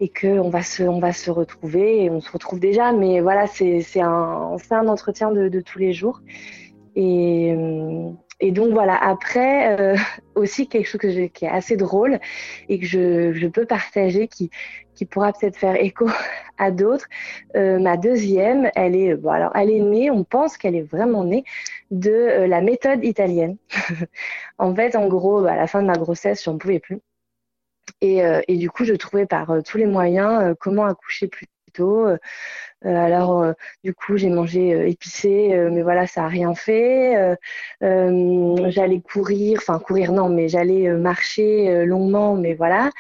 et 0.04 0.10
qu'on 0.10 0.50
va 0.50 0.62
se, 0.62 0.82
on 0.82 1.00
va 1.00 1.14
se 1.14 1.30
retrouver 1.30 2.04
et 2.04 2.10
on 2.10 2.20
se 2.20 2.30
retrouve 2.30 2.60
déjà. 2.60 2.92
Mais 2.92 3.20
voilà, 3.20 3.46
c'est, 3.46 3.82
un, 4.00 4.58
entretien 4.86 5.32
de, 5.32 5.60
tous 5.60 5.78
les 5.78 5.94
jours. 5.94 6.20
Et, 6.94 7.56
donc 8.50 8.72
voilà, 8.72 8.96
après, 9.02 9.80
euh, 9.80 9.96
aussi 10.34 10.68
quelque 10.68 10.86
chose 10.86 11.00
qui 11.32 11.46
est 11.46 11.48
assez 11.48 11.78
drôle 11.78 12.20
et 12.68 12.78
que 12.78 12.84
je, 12.84 13.46
peux 13.46 13.64
partager, 13.64 14.28
qui, 14.28 14.50
pourra 15.10 15.32
peut-être 15.32 15.56
faire 15.56 15.82
écho 15.82 16.06
à 16.58 16.70
d'autres. 16.70 17.06
Euh, 17.56 17.78
ma 17.78 17.96
deuxième, 17.96 18.70
elle 18.74 18.96
est, 18.96 19.14
bon, 19.14 19.30
alors, 19.30 19.52
elle 19.54 19.70
est 19.70 19.80
née, 19.80 20.10
on 20.10 20.22
pense 20.22 20.58
qu'elle 20.58 20.74
est 20.74 20.82
vraiment 20.82 21.24
née 21.24 21.44
de 21.90 22.10
euh, 22.10 22.46
la 22.46 22.60
méthode 22.60 23.02
italienne. 23.02 23.56
en 24.58 24.74
fait, 24.74 24.96
en 24.96 25.08
gros, 25.08 25.46
à 25.46 25.56
la 25.56 25.66
fin 25.66 25.80
de 25.80 25.86
ma 25.86 25.96
grossesse, 25.96 26.44
j'en 26.44 26.58
pouvais 26.58 26.78
plus. 26.78 27.00
Euh, 28.04 28.42
et, 28.48 28.56
du 28.56 28.70
coup, 28.70 28.84
je 28.84 28.94
trouvais 28.94 29.26
par 29.26 29.50
euh, 29.50 29.60
tous 29.62 29.78
les 29.78 29.86
moyens 29.86 30.42
euh, 30.42 30.54
comment 30.58 30.84
accoucher 30.84 31.28
plus 31.28 31.46
tôt. 31.72 32.06
alors, 32.84 33.52
du 33.82 33.92
coup, 33.94 34.16
j'ai 34.16 34.28
mangé 34.28 34.88
épicé, 34.88 35.48
mais 35.72 35.82
voilà, 35.82 36.06
ça 36.06 36.24
a 36.24 36.28
rien 36.28 36.54
fait. 36.54 37.36
j'allais 37.80 39.00
courir, 39.00 39.58
enfin 39.60 39.80
courir 39.80 40.12
non, 40.12 40.28
mais 40.28 40.48
j'allais 40.48 40.88
marcher 40.90 41.84
longuement, 41.84 42.36
mais 42.36 42.54
voilà. 42.54 42.90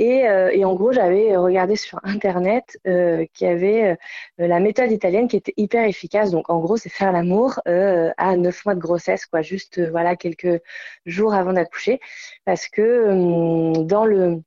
Euh, 0.00 0.50
et, 0.52 0.64
en 0.64 0.74
gros, 0.74 0.92
j'avais 0.92 1.36
regardé 1.36 1.76
sur 1.76 1.98
Internet 2.04 2.78
euh, 2.86 3.26
qu'il 3.34 3.48
y 3.48 3.50
avait 3.50 3.98
euh, 4.40 4.46
la 4.46 4.60
méthode 4.60 4.92
italienne 4.92 5.28
qui 5.28 5.36
était 5.36 5.54
hyper 5.56 5.84
efficace. 5.84 6.30
Donc, 6.30 6.50
en 6.50 6.58
gros, 6.60 6.76
c'est 6.76 6.88
faire 6.88 7.12
l'amour 7.12 7.60
à 7.66 8.36
9 8.36 8.64
mois 8.64 8.74
de 8.74 8.80
grossesse, 8.80 9.26
quoi, 9.26 9.42
juste 9.42 9.80
voilà 9.90 10.16
quelques 10.16 10.60
jours 11.06 11.34
avant 11.34 11.52
d'accoucher, 11.52 12.00
parce 12.44 12.68
que 12.68 13.82
dans 13.84 14.04
le 14.04 14.42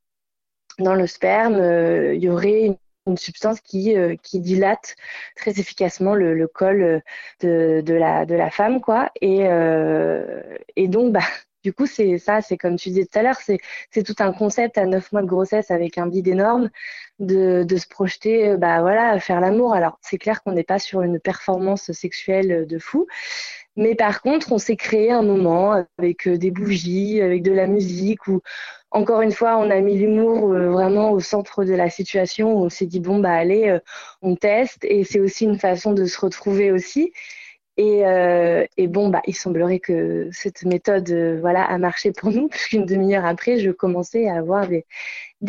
dans 0.79 0.95
le 0.95 1.07
sperme, 1.07 1.57
il 2.13 2.23
y 2.23 2.29
aurait 2.29 2.65
une, 2.65 3.17
substance 3.17 3.59
qui, 3.61 3.95
qui 4.23 4.39
dilate 4.39 4.95
très 5.35 5.59
efficacement 5.59 6.15
le, 6.15 6.47
col 6.47 7.01
de, 7.41 7.81
de, 7.81 7.93
la, 7.93 8.25
de 8.25 8.35
la 8.35 8.49
femme, 8.49 8.79
quoi. 8.79 9.11
Et, 9.21 9.41
et 10.75 10.87
donc, 10.87 11.13
bah, 11.13 11.21
du 11.63 11.73
coup, 11.73 11.85
c'est 11.85 12.17
ça, 12.17 12.41
c'est 12.41 12.57
comme 12.57 12.75
tu 12.75 12.89
disais 12.89 13.05
tout 13.05 13.19
à 13.19 13.23
l'heure, 13.23 13.37
c'est 13.39 14.03
tout 14.03 14.15
un 14.19 14.33
concept 14.33 14.77
à 14.77 14.85
neuf 14.85 15.11
mois 15.11 15.21
de 15.21 15.27
grossesse 15.27 15.71
avec 15.71 15.97
un 15.97 16.07
bide 16.07 16.27
énorme 16.27 16.69
de, 17.19 17.63
de 17.63 17.77
se 17.77 17.87
projeter, 17.87 18.49
euh, 18.49 18.57
bah 18.57 18.81
voilà, 18.81 19.19
faire 19.19 19.39
l'amour. 19.41 19.73
Alors, 19.73 19.97
c'est 20.01 20.17
clair 20.17 20.41
qu'on 20.43 20.53
n'est 20.53 20.63
pas 20.63 20.79
sur 20.79 21.01
une 21.01 21.19
performance 21.19 21.91
sexuelle 21.91 22.65
de 22.67 22.79
fou, 22.79 23.07
mais 23.75 23.95
par 23.95 24.21
contre, 24.21 24.51
on 24.51 24.57
s'est 24.57 24.75
créé 24.75 25.11
un 25.11 25.21
moment 25.21 25.85
avec 25.97 26.27
euh, 26.27 26.37
des 26.37 26.51
bougies, 26.51 27.21
avec 27.21 27.43
de 27.43 27.51
la 27.51 27.67
musique, 27.67 28.27
où 28.27 28.41
encore 28.91 29.21
une 29.21 29.31
fois, 29.31 29.57
on 29.57 29.69
a 29.69 29.79
mis 29.81 29.97
l'humour 29.97 30.51
euh, 30.53 30.69
vraiment 30.71 31.11
au 31.11 31.19
centre 31.19 31.63
de 31.63 31.73
la 31.73 31.89
situation. 31.89 32.53
Où 32.53 32.65
on 32.65 32.69
s'est 32.69 32.87
dit 32.87 32.99
bon 32.99 33.19
bah 33.19 33.33
allez, 33.33 33.79
on 34.21 34.35
teste, 34.35 34.83
et 34.83 35.03
c'est 35.03 35.19
aussi 35.19 35.45
une 35.45 35.59
façon 35.59 35.93
de 35.93 36.05
se 36.05 36.19
retrouver 36.19 36.71
aussi. 36.71 37.13
Et, 37.81 38.05
euh, 38.05 38.63
et, 38.77 38.87
bon, 38.87 39.09
bah, 39.09 39.23
il 39.25 39.33
semblerait 39.35 39.79
que 39.79 40.29
cette 40.31 40.65
méthode 40.65 41.09
euh, 41.09 41.39
voilà, 41.41 41.63
a 41.63 41.79
marché 41.79 42.11
pour 42.11 42.29
nous, 42.29 42.47
puisqu'une 42.49 42.85
demi-heure 42.85 43.25
après, 43.25 43.57
je 43.57 43.71
commençais 43.71 44.27
à 44.27 44.35
avoir 44.35 44.67
des, 44.67 44.85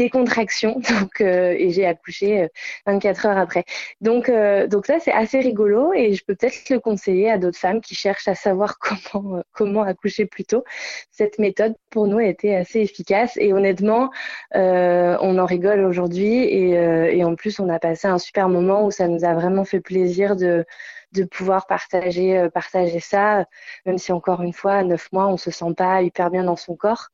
contractions 0.08 0.80
euh, 1.20 1.54
et 1.58 1.68
j'ai 1.72 1.84
accouché 1.84 2.48
24 2.86 3.26
heures 3.26 3.36
après. 3.36 3.64
Donc, 4.00 4.30
donc 4.70 4.86
ça, 4.86 4.98
c'est 4.98 5.12
assez 5.12 5.40
rigolo 5.40 5.92
et 5.92 6.14
je 6.14 6.24
peux 6.24 6.34
peut-être 6.34 6.70
le 6.70 6.80
conseiller 6.80 7.30
à 7.30 7.36
d'autres 7.36 7.58
femmes 7.58 7.82
qui 7.82 7.94
cherchent 7.94 8.28
à 8.28 8.34
savoir 8.34 8.78
comment, 9.52 9.82
accoucher 9.82 10.24
plus 10.24 10.44
tôt. 10.44 10.64
Cette 11.10 11.38
méthode, 11.38 11.74
pour 11.90 12.06
nous, 12.06 12.16
a 12.16 12.24
été 12.24 12.56
assez 12.56 12.80
efficace 12.80 13.36
et 13.36 13.52
honnêtement, 13.52 14.10
on 14.54 15.38
en 15.38 15.44
rigole 15.44 15.84
aujourd'hui 15.84 16.44
et 16.44 17.24
en 17.24 17.34
plus, 17.34 17.60
on 17.60 17.68
a 17.68 17.78
passé 17.78 18.08
un 18.08 18.18
super 18.18 18.48
moment 18.48 18.86
où 18.86 18.90
ça 18.90 19.06
nous 19.06 19.26
a 19.26 19.34
vraiment 19.34 19.64
fait 19.64 19.80
plaisir 19.80 20.34
de 20.34 20.64
de 21.12 21.24
pouvoir 21.24 21.66
partager, 21.66 22.38
euh, 22.38 22.48
partager 22.50 23.00
ça, 23.00 23.46
même 23.86 23.98
si 23.98 24.12
encore 24.12 24.42
une 24.42 24.52
fois, 24.52 24.74
à 24.74 24.82
neuf 24.82 25.10
mois, 25.12 25.28
on 25.28 25.36
se 25.36 25.50
sent 25.50 25.74
pas 25.76 26.02
hyper 26.02 26.30
bien 26.30 26.44
dans 26.44 26.56
son 26.56 26.76
corps. 26.76 27.08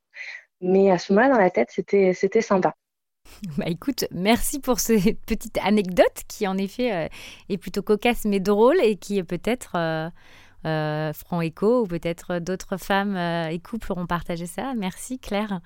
Mais 0.61 0.91
à 0.91 0.97
ce 0.97 1.13
moment-là, 1.13 1.33
dans 1.33 1.41
la 1.41 1.49
tête, 1.49 1.69
c'était, 1.71 2.13
c'était 2.13 2.41
sympa. 2.41 2.75
Bah 3.57 3.65
écoute, 3.67 4.05
merci 4.11 4.59
pour 4.59 4.79
cette 4.79 5.21
petite 5.25 5.59
anecdote 5.59 6.23
qui 6.27 6.47
en 6.47 6.57
effet 6.57 6.93
euh, 6.93 7.07
est 7.49 7.57
plutôt 7.57 7.83
cocasse 7.83 8.25
mais 8.25 8.39
drôle 8.39 8.79
et 8.81 8.95
qui 8.95 9.21
peut-être 9.23 9.75
euh, 10.65 10.89
euh, 11.09 11.13
Franc 11.13 11.41
Écho 11.41 11.81
ou 11.81 11.87
peut-être 11.87 12.39
d'autres 12.39 12.77
femmes 12.77 13.15
euh, 13.15 13.49
et 13.49 13.59
couples 13.59 13.91
auront 13.91 14.05
partagé 14.05 14.45
ça. 14.45 14.73
Merci 14.75 15.19
Claire. 15.19 15.59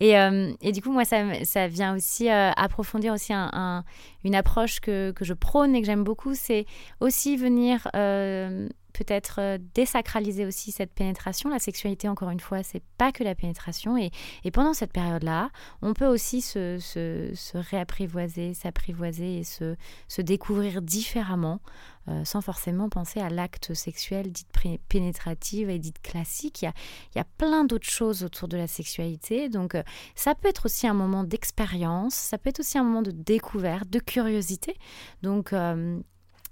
Et, 0.00 0.18
euh, 0.18 0.52
et 0.60 0.72
du 0.72 0.82
coup, 0.82 0.92
moi, 0.92 1.04
ça, 1.04 1.44
ça 1.44 1.68
vient 1.68 1.94
aussi 1.94 2.28
approfondir 2.28 3.12
aussi 3.12 3.32
une 3.32 4.34
approche 4.34 4.80
que, 4.80 5.12
que, 5.12 5.24
je 5.24 5.34
prône 5.34 5.74
et 5.74 5.80
que 5.80 5.86
j'aime 5.86 6.04
beaucoup, 6.04 6.34
c'est 6.34 6.66
aussi 7.00 7.36
venir 7.36 7.88
peut-être 8.96 9.40
euh, 9.40 9.58
désacraliser 9.74 10.46
aussi 10.46 10.72
cette 10.72 10.92
pénétration. 10.92 11.50
La 11.50 11.58
sexualité, 11.58 12.08
encore 12.08 12.30
une 12.30 12.40
fois, 12.40 12.62
c'est 12.62 12.82
pas 12.96 13.12
que 13.12 13.22
la 13.22 13.34
pénétration. 13.34 13.96
Et, 13.96 14.10
pendant 14.52 14.72
cette 14.72 14.92
période-là, 14.92 15.50
on 15.82 15.92
peut 15.92 16.06
aussi 16.06 16.40
se, 16.40 16.78
se, 16.78 17.58
réapprivoiser, 17.58 18.54
s'apprivoiser 18.54 19.38
et 19.38 19.44
se, 19.44 19.76
se 20.08 20.22
découvrir 20.22 20.80
différemment. 20.80 21.60
Euh, 22.08 22.24
sans 22.24 22.40
forcément 22.40 22.88
penser 22.88 23.18
à 23.18 23.28
l'acte 23.28 23.74
sexuel 23.74 24.30
dit 24.30 24.46
pénétrative 24.88 25.68
et 25.70 25.80
dit 25.80 25.92
classique. 25.92 26.62
Il 26.62 26.66
y 26.66 26.68
a, 26.68 26.72
il 27.12 27.18
y 27.18 27.20
a 27.20 27.26
plein 27.36 27.64
d'autres 27.64 27.88
choses 27.88 28.22
autour 28.22 28.46
de 28.46 28.56
la 28.56 28.68
sexualité. 28.68 29.48
Donc 29.48 29.74
euh, 29.74 29.82
ça 30.14 30.36
peut 30.36 30.46
être 30.48 30.66
aussi 30.66 30.86
un 30.86 30.94
moment 30.94 31.24
d'expérience, 31.24 32.14
ça 32.14 32.38
peut 32.38 32.50
être 32.50 32.60
aussi 32.60 32.78
un 32.78 32.84
moment 32.84 33.02
de 33.02 33.10
découverte, 33.10 33.90
de 33.90 33.98
curiosité. 33.98 34.76
Donc 35.22 35.52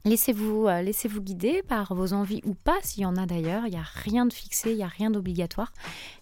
Laissez-vous 0.06 0.66
euh, 0.66 0.82
laissez 0.82 1.08
-vous 1.08 1.20
guider 1.20 1.62
par 1.66 1.94
vos 1.94 2.12
envies 2.12 2.42
ou 2.44 2.52
pas, 2.52 2.76
s'il 2.82 3.04
y 3.04 3.06
en 3.06 3.16
a 3.16 3.24
d'ailleurs. 3.24 3.62
Il 3.64 3.70
n'y 3.70 3.78
a 3.78 3.86
rien 4.04 4.26
de 4.26 4.34
fixé, 4.34 4.72
il 4.72 4.76
n'y 4.76 4.82
a 4.82 4.86
rien 4.86 5.10
d'obligatoire. 5.10 5.72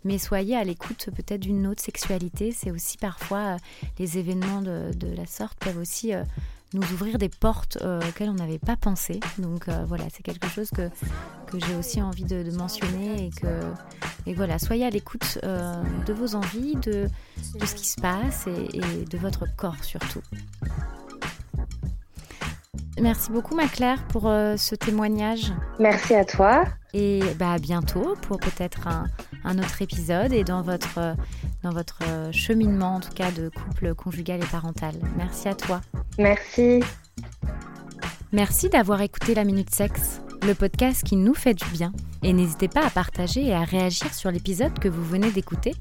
Mais 0.04 0.18
soyez 0.18 0.56
à 0.56 0.62
l'écoute 0.62 1.08
peut-être 1.16 1.40
d'une 1.40 1.66
autre 1.66 1.82
sexualité. 1.82 2.52
C'est 2.52 2.70
aussi 2.70 2.96
parfois 2.96 3.38
euh, 3.38 3.56
les 3.98 4.18
événements 4.18 4.62
de, 4.62 4.92
la 5.16 5.26
sorte 5.26 5.58
peuvent 5.58 5.78
aussi 5.78 6.14
euh, 6.14 6.22
nous 6.74 6.82
ouvrir 6.92 7.18
des 7.18 7.28
portes 7.28 7.76
auxquelles 8.08 8.30
on 8.30 8.34
n'avait 8.34 8.60
pas 8.60 8.76
pensé. 8.76 9.18
Donc 9.38 9.68
voilà, 9.68 10.04
c'est 10.10 10.22
quelque 10.22 10.48
chose 10.48 10.70
que, 10.70 10.88
que 11.46 11.58
j'ai 11.58 11.74
aussi 11.74 12.00
envie 12.00 12.24
de, 12.24 12.50
mentionner 12.56 13.26
et 13.26 13.30
que 13.30 13.60
et 14.24 14.32
voilà, 14.32 14.58
soyez 14.58 14.86
à 14.86 14.90
l'écoute 14.90 15.38
de 15.42 16.12
vos 16.14 16.34
envies, 16.34 16.76
de, 16.76 17.10
de, 17.60 17.66
ce 17.66 17.74
qui 17.74 17.86
se 17.86 18.00
passe 18.00 18.46
et 18.46 19.04
de 19.04 19.18
votre 19.18 19.44
corps 19.54 19.84
surtout. 19.84 20.22
Merci 23.00 23.30
beaucoup, 23.32 23.54
ma 23.54 23.68
Claire, 23.68 24.04
pour 24.08 24.28
euh, 24.28 24.56
ce 24.56 24.74
témoignage. 24.74 25.52
Merci 25.78 26.14
à 26.14 26.24
toi. 26.24 26.64
Et 26.92 27.20
bah, 27.38 27.52
à 27.52 27.58
bientôt 27.58 28.16
pour 28.22 28.38
peut-être 28.38 28.86
un, 29.44 29.58
autre 29.58 29.80
épisode 29.80 30.32
et 30.32 30.44
dans 30.44 30.60
votre, 30.60 30.98
euh, 30.98 31.14
dans 31.62 31.70
votre 31.70 32.00
euh, 32.06 32.30
cheminement, 32.32 32.96
en 32.96 33.00
tout 33.00 33.12
cas, 33.12 33.30
de 33.30 33.48
couple 33.48 33.94
conjugal 33.94 34.42
et 34.42 34.46
parental. 34.46 34.94
Merci 35.16 35.48
à 35.48 35.54
toi. 35.54 35.80
Merci. 36.18 36.80
Merci 38.30 38.68
d'avoir 38.68 39.00
écouté 39.00 39.34
La 39.34 39.44
Minute 39.44 39.74
Sexe, 39.74 40.20
le 40.46 40.54
podcast 40.54 41.02
qui 41.02 41.16
nous 41.16 41.34
fait 41.34 41.54
du 41.54 41.64
bien. 41.72 41.92
Et 42.22 42.32
n'hésitez 42.32 42.68
pas 42.68 42.86
à 42.86 42.90
partager 42.90 43.46
et 43.46 43.54
à 43.54 43.64
réagir 43.64 44.12
sur 44.12 44.30
l'épisode 44.30 44.78
que 44.78 44.88
vous 44.88 45.04
venez 45.04 45.30
d'écouter, 45.30 45.74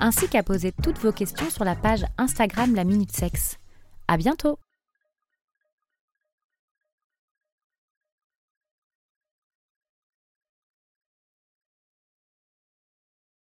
ainsi 0.00 0.28
qu'à 0.28 0.42
poser 0.42 0.72
toutes 0.82 0.98
vos 0.98 1.12
questions 1.12 1.48
sur 1.48 1.64
la 1.64 1.74
page 1.74 2.04
Instagram 2.18 2.74
La 2.74 2.84
Minute 2.84 3.12
Sexe. 3.12 3.56
À 4.06 4.16
bientôt! 4.16 4.58